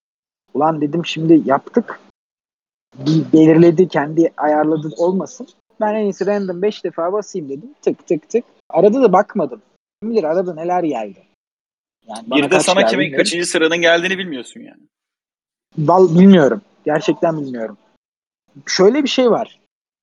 Ulan 0.55 0.81
dedim 0.81 1.07
şimdi 1.07 1.43
yaptık. 1.45 2.01
Bir 2.99 3.33
belirledi 3.33 3.89
kendi 3.89 4.33
ayarladı 4.37 4.89
olmasın. 4.97 5.49
Ben 5.81 5.95
en 5.95 6.05
iyisi 6.05 6.27
random 6.27 6.63
5 6.63 6.85
defa 6.85 7.13
basayım 7.13 7.49
dedim. 7.49 7.75
Tık 7.83 8.07
tık 8.07 8.29
tık. 8.29 8.45
Arada 8.69 9.03
da 9.03 9.13
bakmadım. 9.13 9.63
Kim 10.03 10.11
bilir 10.11 10.25
arada 10.25 10.55
neler 10.55 10.83
geldi. 10.83 11.23
Yani 12.07 12.31
Bir 12.31 12.51
de 12.51 12.61
sana 12.61 12.87
kimin 12.87 13.17
kaçıncı 13.17 13.47
sıranın 13.47 13.77
geldiğini 13.77 14.19
bilmiyorsun 14.19 14.61
yani. 14.61 14.81
Val 15.79 16.09
bilmiyorum. 16.19 16.63
Gerçekten 16.85 17.41
bilmiyorum. 17.41 17.77
Şöyle 18.67 19.03
bir 19.03 19.09
şey 19.09 19.31
var. 19.31 19.61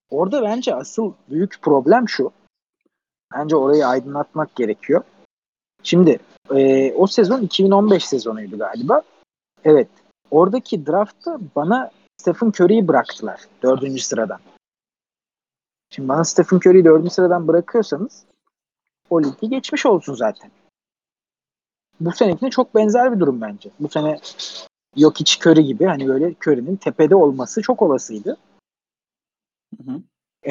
Orada 0.09 0.43
bence 0.43 0.76
asıl 0.76 1.13
büyük 1.30 1.61
problem 1.61 2.09
şu. 2.09 2.32
Bence 3.34 3.55
orayı 3.55 3.88
aydınlatmak 3.88 4.55
gerekiyor. 4.55 5.03
Şimdi 5.84 6.20
e, 6.55 6.93
o 6.93 7.07
sezon 7.07 7.41
2015 7.41 8.05
sezonuydu 8.05 8.57
galiba. 8.57 9.01
Evet. 9.63 9.89
Oradaki 10.32 10.86
draftta 10.86 11.39
bana 11.55 11.91
Stephen 12.18 12.47
Curry'i 12.47 12.88
bıraktılar 12.88 13.41
dördüncü 13.63 14.01
sıradan. 14.01 14.39
Şimdi 15.89 16.09
bana 16.09 16.24
Stephen 16.24 16.57
Curry'i 16.57 16.86
dördüncü 16.86 17.09
sıradan 17.09 17.47
bırakıyorsanız 17.47 18.26
o 19.09 19.24
ligi 19.24 19.49
geçmiş 19.49 19.86
olsun 19.86 20.15
zaten. 20.15 20.51
Bu 21.99 22.11
senekine 22.11 22.49
çok 22.49 22.76
benzer 22.76 23.15
bir 23.15 23.20
durum 23.20 23.41
bence. 23.41 23.70
Bu 23.80 23.89
sene 23.89 24.20
yok 24.98 25.20
hiç 25.20 25.39
Curry 25.41 25.64
gibi 25.64 25.86
hani 25.86 26.08
böyle 26.08 26.36
Curry'nin 26.41 26.76
tepede 26.76 27.16
olması 27.16 27.62
çok 27.62 27.82
olasıydı. 27.82 28.38
Hı 29.78 29.91
hı. 29.91 30.02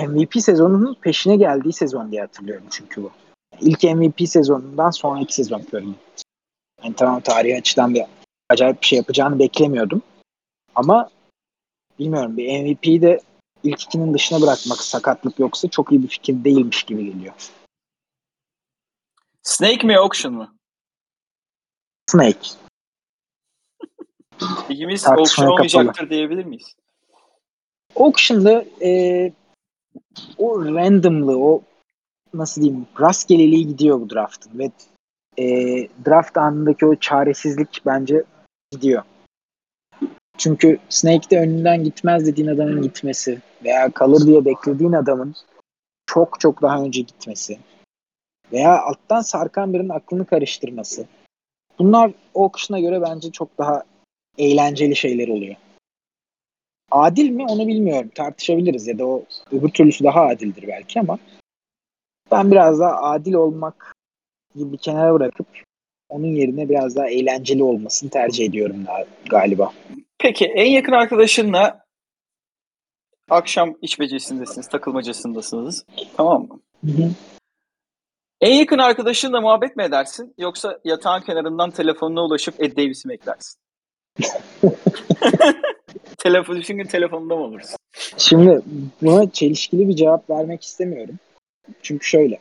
MVP 0.09 0.36
sezonunun 0.40 0.94
peşine 0.94 1.36
geldiği 1.36 1.72
sezon 1.72 2.12
diye 2.12 2.20
hatırlıyorum 2.20 2.66
çünkü 2.70 3.03
bu. 3.03 3.11
İlk 3.61 3.82
MVP 3.82 4.28
sezonundan 4.28 4.90
sonraki 4.90 5.34
sezon 5.34 5.61
Curry'nin. 5.61 5.97
Yani 6.84 6.94
tamam 6.94 7.20
tarihi 7.20 7.57
açıdan 7.57 7.94
bir 7.94 8.03
acayip 8.51 8.82
bir 8.82 8.86
şey 8.86 8.97
yapacağını 8.97 9.38
beklemiyordum. 9.38 10.03
Ama 10.74 11.11
bilmiyorum 11.99 12.36
bir 12.36 12.62
MVP'yi 12.62 13.03
de 13.03 13.20
ilk 13.62 13.82
ikinin 13.82 14.14
dışına 14.14 14.42
bırakmak 14.42 14.78
sakatlık 14.78 15.38
yoksa 15.38 15.68
çok 15.68 15.92
iyi 15.92 16.03
bir 16.03 16.09
fikir 16.09 16.44
değilmiş 16.44 16.82
gibi 16.82 17.05
geliyor. 17.05 17.34
Snake 19.42 19.86
mi 19.86 19.99
auction 19.99 20.34
mu? 20.34 20.57
Snake. 22.11 22.65
İkimiz 24.68 25.07
auction 25.07 25.26
kapalı. 25.26 25.53
olmayacaktır 25.53 26.11
diyebilir 26.11 26.45
miyiz? 26.45 26.76
Auction'da 27.97 28.64
e, 28.82 29.32
o 30.39 30.64
randomlığı, 30.64 31.39
o 31.39 31.62
nasıl 32.34 32.62
diyeyim 32.62 32.87
rastgeleliği 33.01 33.66
gidiyor 33.66 34.01
bu 34.01 34.11
draftın 34.11 34.59
ve 34.59 34.70
e, 35.39 35.45
draft 36.07 36.37
anındaki 36.37 36.87
o 36.87 36.97
çaresizlik 36.97 37.82
bence 37.87 38.24
gidiyor. 38.70 39.03
Çünkü 40.39 40.78
Snake'de 40.89 41.41
önünden 41.41 41.84
gitmez 41.84 42.26
dediğin 42.26 42.49
adamın 42.49 42.82
gitmesi 42.82 43.39
veya 43.64 43.91
kalır 43.91 44.26
diye 44.26 44.45
beklediğin 44.45 44.93
adamın 44.93 45.34
çok 46.07 46.41
çok 46.41 46.62
daha 46.62 46.82
önce 46.82 47.01
gitmesi 47.01 47.59
veya 48.53 48.82
alttan 48.82 49.20
sarkan 49.20 49.72
birinin 49.72 49.89
aklını 49.89 50.26
karıştırması. 50.26 51.07
Bunlar 51.78 52.12
o 52.34 52.53
göre 52.68 53.03
bence 53.03 53.30
çok 53.30 53.59
daha 53.59 53.82
eğlenceli 54.39 54.97
şeyler 54.97 55.28
oluyor. 55.28 55.57
Adil 56.91 57.30
mi 57.30 57.47
onu 57.49 57.68
bilmiyorum. 57.68 58.11
Tartışabiliriz 58.14 58.87
ya 58.87 58.99
da 58.99 59.07
o 59.07 59.24
öbür 59.53 59.68
türlüsü 59.68 60.05
daha 60.05 60.20
adildir 60.26 60.68
belki 60.68 61.01
ama 61.01 61.18
ben 62.30 62.51
biraz 62.51 62.80
daha 62.80 63.03
adil 63.03 63.32
olmak 63.32 63.97
gibi 64.55 64.72
bir 64.72 64.78
kenara 64.78 65.14
bırakıp 65.14 65.47
onun 66.09 66.26
yerine 66.26 66.68
biraz 66.68 66.97
daha 66.97 67.09
eğlenceli 67.09 67.62
olmasını 67.62 68.11
tercih 68.11 68.45
ediyorum 68.45 68.87
daha- 68.87 69.05
galiba. 69.30 69.72
Peki 70.18 70.47
en 70.47 70.66
yakın 70.70 70.93
arkadaşınla 70.93 71.84
akşam 73.30 73.74
içmecesindesiniz, 73.82 74.68
takılmacasındasınız. 74.68 75.84
Tamam 76.16 76.49
mı? 76.49 76.61
En 78.41 78.55
yakın 78.55 78.78
arkadaşınla 78.78 79.41
muhabbet 79.41 79.76
mi 79.76 79.82
edersin 79.82 80.34
yoksa 80.39 80.80
yatağın 80.84 81.20
kenarından 81.22 81.70
telefonuna 81.70 82.24
ulaşıp 82.24 82.55
Ed 82.62 82.76
Davis'i 82.76 83.09
mi 83.09 83.14
eklersin? 83.14 83.61
Telefon, 86.18 86.56
bütün 86.56 86.76
gün 86.76 86.84
telefonunda 86.84 87.36
mı 87.36 87.42
olursun? 87.42 87.76
Şimdi 88.16 88.62
buna 89.02 89.30
çelişkili 89.30 89.88
bir 89.88 89.96
cevap 89.96 90.30
vermek 90.30 90.64
istemiyorum. 90.64 91.14
Çünkü 91.82 92.06
şöyle. 92.06 92.38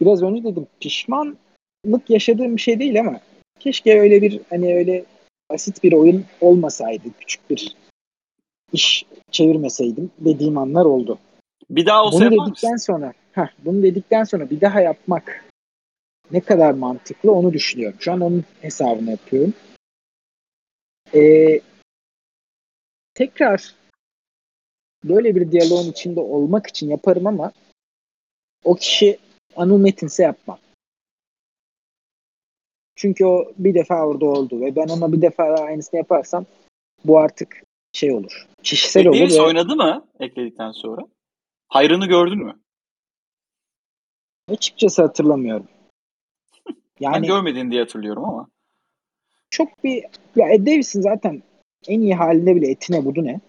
Biraz 0.00 0.22
önce 0.22 0.44
dedim 0.44 0.66
pişmanlık 0.80 1.36
yaşadığım 2.08 2.56
bir 2.56 2.60
şey 2.60 2.78
değil 2.78 3.00
ama 3.00 3.20
keşke 3.58 4.00
öyle 4.00 4.22
bir 4.22 4.40
hani 4.50 4.74
öyle 4.74 5.04
basit 5.50 5.84
bir 5.84 5.92
oyun 5.92 6.24
olmasaydı. 6.40 7.08
Küçük 7.20 7.50
bir 7.50 7.76
iş 8.72 9.06
çevirmeseydim 9.30 10.10
dediğim 10.18 10.58
anlar 10.58 10.84
oldu. 10.84 11.18
Bir 11.70 11.86
daha 11.86 12.04
olsa 12.04 12.18
bunu 12.18 12.30
dedikten 12.30 12.72
mısın? 12.72 12.92
sonra 12.92 13.12
heh, 13.32 13.48
bunu 13.64 13.82
dedikten 13.82 14.24
sonra 14.24 14.50
bir 14.50 14.60
daha 14.60 14.80
yapmak 14.80 15.44
ne 16.32 16.40
kadar 16.40 16.72
mantıklı 16.72 17.32
onu 17.32 17.52
düşünüyorum. 17.52 17.96
Şu 18.00 18.12
an 18.12 18.20
onun 18.20 18.44
hesabını 18.60 19.10
yapıyorum. 19.10 19.54
Ee, 21.14 21.60
tekrar 23.14 23.74
böyle 25.04 25.36
bir 25.36 25.52
diyaloğun 25.52 25.90
içinde 25.90 26.20
olmak 26.20 26.66
için 26.66 26.90
yaparım 26.90 27.26
ama 27.26 27.52
o 28.64 28.74
kişi 28.74 29.18
Anıl 29.56 29.78
Metinse 29.78 30.22
yapmam. 30.22 30.58
Çünkü 32.96 33.24
o 33.24 33.52
bir 33.58 33.74
defa 33.74 34.06
orada 34.06 34.26
oldu 34.26 34.60
ve 34.60 34.76
ben 34.76 34.88
ona 34.88 35.12
bir 35.12 35.22
defa 35.22 35.56
daha 35.56 35.64
aynısını 35.64 35.98
yaparsam 35.98 36.46
bu 37.04 37.18
artık 37.18 37.62
şey 37.92 38.12
olur. 38.12 38.46
Kişisel 38.62 39.06
olur. 39.06 39.18
Davis 39.18 39.38
ve 39.38 39.42
oynadı 39.42 39.76
mı 39.76 40.06
ekledikten 40.20 40.72
sonra? 40.72 41.02
Hayrını 41.68 42.06
gördün 42.06 42.38
mü? 42.38 42.60
açıkçası 44.50 45.02
hatırlamıyorum. 45.02 45.68
Ben 46.68 46.74
Yani 47.00 47.26
görmedin 47.26 47.70
diye 47.70 47.80
hatırlıyorum 47.80 48.24
ama. 48.24 48.48
Çok 49.50 49.84
bir 49.84 50.04
ya 50.36 50.48
Ed 50.48 50.66
Davis'in 50.66 51.00
zaten 51.00 51.42
en 51.88 52.00
iyi 52.00 52.14
halinde 52.14 52.56
bile 52.56 52.70
etine 52.70 53.04
budu 53.04 53.24
ne? 53.24 53.40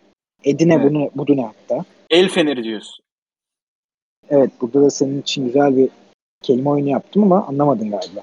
Edine 0.43 0.73
Evet. 0.73 0.89
bunu 0.89 1.11
budu 1.15 1.37
ne 1.37 1.41
hatta. 1.45 1.85
El 2.09 2.29
feneri 2.29 2.63
diyorsun. 2.63 3.05
Evet 4.29 4.51
burada 4.61 4.81
da 4.81 4.89
senin 4.89 5.21
için 5.21 5.45
güzel 5.45 5.77
bir 5.77 5.89
kelime 6.41 6.69
oyunu 6.69 6.89
yaptım 6.89 7.23
ama 7.23 7.47
anlamadın 7.47 7.91
galiba. 7.91 8.21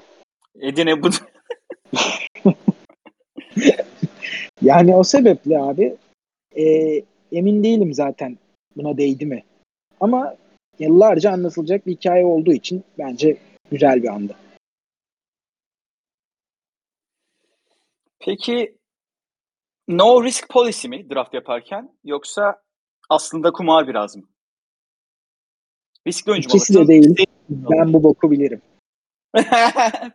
Edine 0.61 1.03
bu 1.03 1.09
Yani 4.61 4.95
o 4.95 5.03
sebeple 5.03 5.59
abi 5.59 5.95
e, 6.57 6.63
emin 7.31 7.63
değilim 7.63 7.93
zaten 7.93 8.37
buna 8.75 8.97
değdi 8.97 9.25
mi. 9.25 9.43
Ama 9.99 10.35
yıllarca 10.79 11.31
anlatılacak 11.31 11.87
bir 11.87 11.91
hikaye 11.91 12.25
olduğu 12.25 12.53
için 12.53 12.83
bence 12.97 13.37
güzel 13.71 14.03
bir 14.03 14.07
andı. 14.07 14.35
Peki 18.29 18.77
no 19.87 20.23
risk 20.23 20.49
policy 20.49 20.87
mi 20.87 21.09
draft 21.09 21.33
yaparken 21.33 21.95
yoksa 22.03 22.61
aslında 23.09 23.51
kumar 23.51 23.87
biraz 23.87 24.15
mı? 24.15 24.23
Riskli 26.07 26.31
oyuncu 26.31 26.49
mu 26.49 26.55
İkisi 26.55 26.73
de 26.73 26.87
değil. 26.87 27.15
Ben 27.49 27.93
bu 27.93 28.03
boku 28.03 28.31
bilirim. 28.31 28.61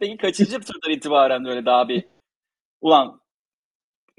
Peki 0.00 0.16
kaçıncı 0.16 0.60
turdan 0.60 0.90
itibaren 0.90 1.44
böyle 1.44 1.66
daha 1.66 1.88
bir 1.88 2.04
ulan 2.80 3.20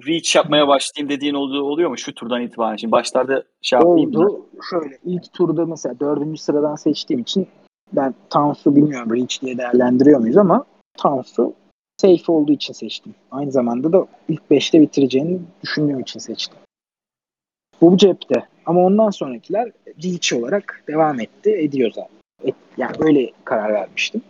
reach 0.08 0.36
yapmaya 0.36 0.68
başlayayım 0.68 1.10
dediğin 1.10 1.34
olduğu 1.34 1.64
oluyor 1.64 1.90
mu 1.90 1.98
şu 1.98 2.14
turdan 2.14 2.42
itibaren? 2.42 2.76
Şimdi 2.76 2.92
başlarda 2.92 3.44
şey 3.62 3.80
yapayım 3.80 4.14
da. 4.14 4.20
Oldu. 4.20 4.50
Şöyle 4.70 4.98
ilk 5.04 5.34
turda 5.34 5.66
mesela 5.66 6.00
dördüncü 6.00 6.42
sıradan 6.42 6.76
seçtiğim 6.76 7.22
için 7.22 7.48
ben 7.94 8.16
Towns'u 8.30 8.76
bilmiyorum 8.76 9.14
Reach 9.14 9.42
diye 9.42 9.58
değerlendiriyor 9.58 10.20
muyuz 10.20 10.38
ama 10.38 10.66
Towns'u 10.98 11.56
safe 11.98 12.32
olduğu 12.32 12.52
için 12.52 12.74
seçtim. 12.74 13.16
Aynı 13.32 13.52
zamanda 13.52 13.94
da 13.94 14.08
ilk 14.30 14.52
beşte 14.52 14.82
bitireceğini 14.82 15.40
düşündüğüm 15.64 16.00
için 16.00 16.20
seçtim. 16.20 16.58
Bu 17.82 17.98
cepte. 17.98 18.48
Ama 18.66 18.82
ondan 18.86 19.10
sonrakiler 19.10 19.72
Reach 20.04 20.34
olarak 20.34 20.84
devam 20.88 21.20
etti. 21.20 21.50
Ediyor 21.50 21.92
zaten. 21.92 22.16
Et, 22.44 22.56
yani 22.78 22.96
öyle 23.00 23.32
karar 23.44 23.74
vermiştim. 23.74 24.22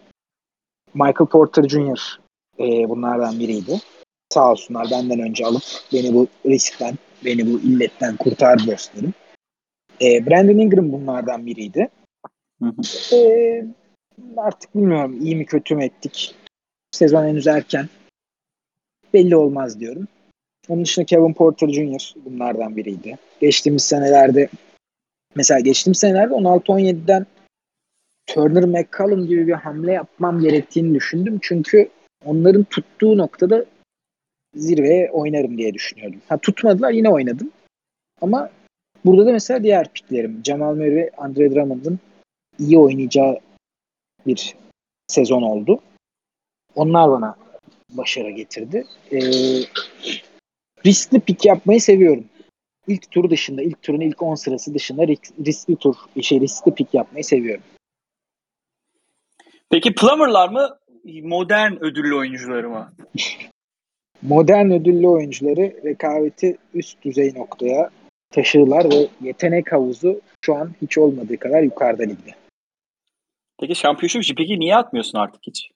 Michael 0.94 1.30
Porter 1.30 1.70
Jr. 1.70 2.20
e, 2.60 2.90
bunlardan 2.90 3.40
biriydi. 3.40 3.80
Sağ 4.34 4.52
olsunlar 4.52 4.88
benden 4.92 5.20
önce 5.20 5.46
alıp 5.46 5.64
beni 5.94 6.14
bu 6.14 6.28
riskten, 6.46 6.96
beni 7.26 7.46
bu 7.54 7.60
illetten 7.60 8.18
kurtardı 8.18 8.72
dostlarım. 8.72 9.14
E, 10.02 10.26
Brandon 10.26 10.58
Ingram 10.58 10.92
bunlardan 10.92 11.46
biriydi. 11.46 11.90
Hı 12.62 12.66
hı. 12.66 13.16
E, 13.16 13.66
artık 14.38 14.76
bilmiyorum 14.76 15.22
iyi 15.22 15.36
mi 15.36 15.46
kötü 15.46 15.76
mü 15.76 15.84
ettik. 15.84 16.36
Sezon 16.96 17.24
henüz 17.24 17.48
erken. 17.48 17.90
Belli 19.14 19.36
olmaz 19.36 19.80
diyorum. 19.80 20.08
Onun 20.70 20.84
dışında 20.84 21.06
Kevin 21.06 21.34
Porter 21.34 21.70
Jr. 21.70 22.14
bunlardan 22.26 22.78
biriydi. 22.78 23.18
Geçtiğimiz 23.42 23.84
senelerde 23.84 24.50
mesela 25.36 25.60
geçtiğimiz 25.60 26.00
senelerde 26.00 26.34
16-17'den 26.34 27.26
Turner 28.28 28.64
McCallum 28.64 29.28
gibi 29.28 29.48
bir 29.48 29.54
hamle 29.54 29.92
yapmam 29.92 30.40
gerektiğini 30.40 30.96
düşündüm. 30.96 31.40
Çünkü 31.42 31.90
onların 32.26 32.64
tuttuğu 32.64 33.18
noktada 33.18 33.66
zirveye 34.56 35.12
oynarım 35.12 35.58
diye 35.58 35.74
düşünüyordum. 35.74 36.22
Ha 36.30 36.38
tutmadılar 36.38 36.92
yine 36.92 37.10
oynadım. 37.10 37.52
Ama 38.22 38.50
burada 39.06 39.26
da 39.26 39.32
mesela 39.32 39.64
diğer 39.64 39.94
piklerim 39.94 40.42
Jamal 40.46 40.76
Murray 40.76 40.96
ve 40.96 41.12
Andre 41.18 41.56
Drummond'ın 41.56 42.00
iyi 42.60 42.80
oynayacağı 42.80 43.40
bir 44.28 44.56
sezon 45.08 45.42
oldu. 45.42 45.82
Onlar 46.76 47.12
bana 47.12 47.36
başarı 47.90 48.30
getirdi. 48.30 48.86
Ee, 49.12 49.20
riskli 50.86 51.20
pik 51.20 51.46
yapmayı 51.46 51.82
seviyorum. 51.82 52.26
İlk 52.88 53.12
tur 53.12 53.30
dışında, 53.30 53.62
ilk 53.62 53.82
turun 53.82 54.02
ilk 54.02 54.22
10 54.22 54.36
sırası 54.36 54.74
dışında 54.74 55.04
ris- 55.04 55.46
riskli 55.46 55.76
tur, 55.76 55.96
şey 56.22 56.42
riskli 56.42 56.74
pik 56.74 56.94
yapmayı 56.94 57.24
seviyorum. 57.24 57.64
Peki 59.70 59.96
plumberlar 59.96 60.50
mı 60.50 60.78
modern 61.24 61.84
ödüllü 61.84 62.16
oyuncuları 62.16 62.70
mı? 62.70 62.94
Modern 64.22 64.72
ödüllü 64.72 65.08
oyuncuları 65.08 65.84
rekabeti 65.84 66.58
üst 66.74 67.04
düzey 67.04 67.34
noktaya 67.36 67.90
taşırlar 68.32 68.92
ve 68.92 69.08
yetenek 69.22 69.72
havuzu 69.72 70.22
şu 70.46 70.56
an 70.56 70.72
hiç 70.82 70.98
olmadığı 70.98 71.38
kadar 71.38 71.64
yukarıda 71.64 72.04
ligde. 72.04 72.32
Peki 73.60 73.76
şampiyonşip 73.76 74.24
için 74.24 74.36
peki 74.36 74.60
niye 74.60 74.76
atmıyorsun 74.76 75.18
artık 75.18 75.42
hiç? 75.48 75.70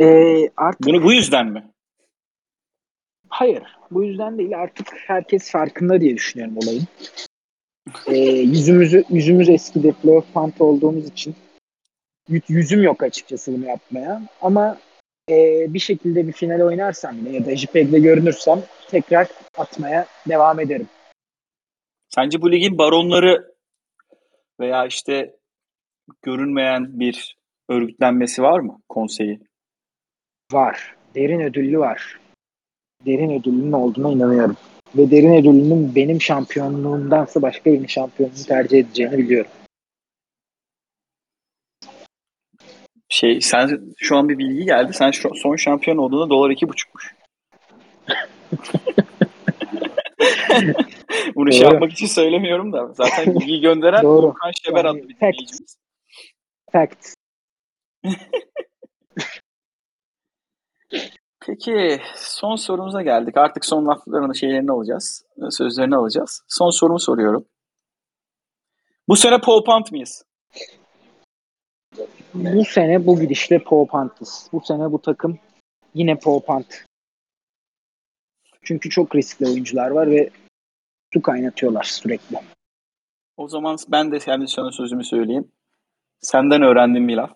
Ee, 0.00 0.50
artık 0.56 0.86
Bunu 0.86 1.02
bu 1.02 1.12
yüzden 1.12 1.46
mi? 1.46 1.70
Hayır. 3.28 3.62
Bu 3.90 4.04
yüzden 4.04 4.38
değil. 4.38 4.58
Artık 4.58 4.86
herkes 5.06 5.50
farkında 5.50 6.00
diye 6.00 6.16
düşünüyorum 6.16 6.56
olayın. 6.56 6.84
Ee, 8.06 8.18
yüzümüzü 8.28 9.04
yüzümüz 9.10 9.48
eskidi. 9.48 9.92
Playoff 10.02 10.32
punt 10.34 10.60
olduğumuz 10.60 11.06
için 11.06 11.34
yüzüm 12.48 12.82
yok 12.82 13.02
açıkçası 13.02 13.52
bunu 13.52 13.66
yapmaya. 13.66 14.22
Ama 14.42 14.78
e, 15.30 15.66
bir 15.74 15.78
şekilde 15.78 16.26
bir 16.26 16.32
final 16.32 16.60
oynarsam 16.60 17.16
yine 17.16 17.36
ya 17.36 17.46
da 17.46 17.56
JPEG'de 17.56 17.98
görünürsem 17.98 18.62
tekrar 18.88 19.28
atmaya 19.56 20.06
devam 20.28 20.60
ederim. 20.60 20.88
Sence 22.08 22.42
bu 22.42 22.52
ligin 22.52 22.78
baronları 22.78 23.54
veya 24.60 24.86
işte 24.86 25.36
görünmeyen 26.22 27.00
bir 27.00 27.36
örgütlenmesi 27.68 28.42
var 28.42 28.60
mı 28.60 28.82
konseyi? 28.88 29.47
Var. 30.52 30.94
Derin 31.14 31.40
ödüllü 31.40 31.78
var. 31.78 32.20
Derin 33.06 33.40
ödüllünün 33.40 33.72
olduğuna 33.72 34.12
inanıyorum. 34.12 34.56
Ve 34.96 35.10
derin 35.10 35.34
ödüllünün 35.34 35.94
benim 35.94 36.20
şampiyonluğumdansa 36.20 37.42
başka 37.42 37.70
birinin 37.70 37.86
şampiyonluğunu 37.86 38.44
tercih 38.44 38.78
edeceğini 38.78 39.18
biliyorum. 39.18 39.50
Şey 43.08 43.40
sen 43.40 43.80
şu 43.96 44.16
an 44.16 44.28
bir 44.28 44.38
bilgi 44.38 44.64
geldi. 44.64 44.92
Sen 44.92 45.10
şu, 45.10 45.30
son 45.34 45.56
şampiyon 45.56 45.96
olduğunda 45.96 46.30
dolar 46.30 46.50
iki 46.50 46.68
buçukmuş. 46.68 47.14
Bunu 51.34 51.52
şey 51.52 51.62
Doğru. 51.62 51.72
yapmak 51.72 51.92
için 51.92 52.06
söylemiyorum 52.06 52.72
da. 52.72 52.92
Zaten 52.94 53.34
bilgiyi 53.34 53.60
gönderen 53.60 54.02
Doğru. 54.02 54.26
Volkan 54.26 54.52
Şeber 54.64 54.84
adlı 54.84 55.08
bir 55.08 55.16
fact. 55.16 55.52
Fact. 56.72 57.14
Peki 61.46 62.00
son 62.16 62.56
sorumuza 62.56 63.02
geldik. 63.02 63.36
Artık 63.36 63.64
son 63.64 63.86
laflarını 63.86 64.34
şeylerini 64.34 64.72
alacağız. 64.72 65.24
Sözlerini 65.50 65.96
alacağız. 65.96 66.42
Son 66.48 66.70
sorumu 66.70 67.00
soruyorum. 67.00 67.44
Bu 69.08 69.16
sene 69.16 69.40
Paul 69.40 69.64
Pant 69.64 69.92
mıyız? 69.92 70.24
Bu 72.34 72.64
sene 72.64 73.06
bu 73.06 73.20
gidişle 73.20 73.58
Popant'ız. 73.58 74.48
Bu 74.52 74.60
sene 74.60 74.92
bu 74.92 75.02
takım 75.02 75.38
yine 75.94 76.18
Popant. 76.18 76.84
Çünkü 78.62 78.90
çok 78.90 79.16
riskli 79.16 79.46
oyuncular 79.46 79.90
var 79.90 80.10
ve 80.10 80.30
su 81.12 81.22
kaynatıyorlar 81.22 81.84
sürekli. 81.84 82.36
O 83.36 83.48
zaman 83.48 83.76
ben 83.88 84.12
de 84.12 84.18
kendi 84.18 84.48
sana 84.48 84.72
sözümü 84.72 85.04
söyleyeyim. 85.04 85.52
Senden 86.20 86.62
öğrendiğim 86.62 87.08
bir 87.08 87.16
laf. 87.16 87.30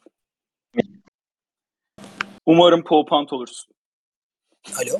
Umarım 2.46 2.84
Paul 2.84 3.06
Pant 3.06 3.32
olursun. 3.32 3.74
Alo. 4.78 4.98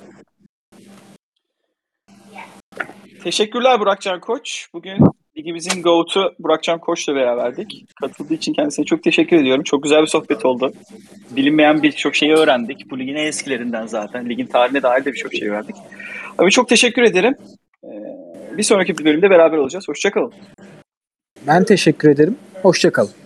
Teşekkürler 3.23 3.81
Burakcan 3.81 4.21
Koç. 4.21 4.69
Bugün 4.75 4.99
ligimizin 5.37 5.83
GOAT'u 5.83 6.35
Burakcan 6.39 6.79
Koç'la 6.79 7.15
beraberdik. 7.15 7.87
Katıldığı 8.01 8.35
için 8.35 8.53
kendisine 8.53 8.85
çok 8.85 9.03
teşekkür 9.03 9.37
ediyorum. 9.37 9.63
Çok 9.63 9.83
güzel 9.83 10.03
bir 10.03 10.07
sohbet 10.07 10.45
oldu. 10.45 10.73
Bilinmeyen 11.31 11.83
birçok 11.83 12.15
şeyi 12.15 12.33
öğrendik. 12.33 12.91
Bu 12.91 12.99
ligin 12.99 13.15
en 13.15 13.27
eskilerinden 13.27 13.87
zaten. 13.87 14.29
Ligin 14.29 14.47
tarihine 14.47 14.83
dair 14.83 15.05
de 15.05 15.13
birçok 15.13 15.35
şey 15.35 15.49
öğrendik. 15.49 15.77
Abi 16.39 16.51
çok 16.51 16.69
teşekkür 16.69 17.03
ederim. 17.03 17.37
Ee, 17.85 17.89
bir 18.57 18.63
sonraki 18.63 19.05
bölümde 19.05 19.31
beraber 19.31 19.57
olacağız. 19.57 19.89
Hoşçakalın. 19.89 20.33
Ben 21.47 21.65
teşekkür 21.65 22.11
ederim. 22.11 22.37
Hoşçakalın. 22.63 23.22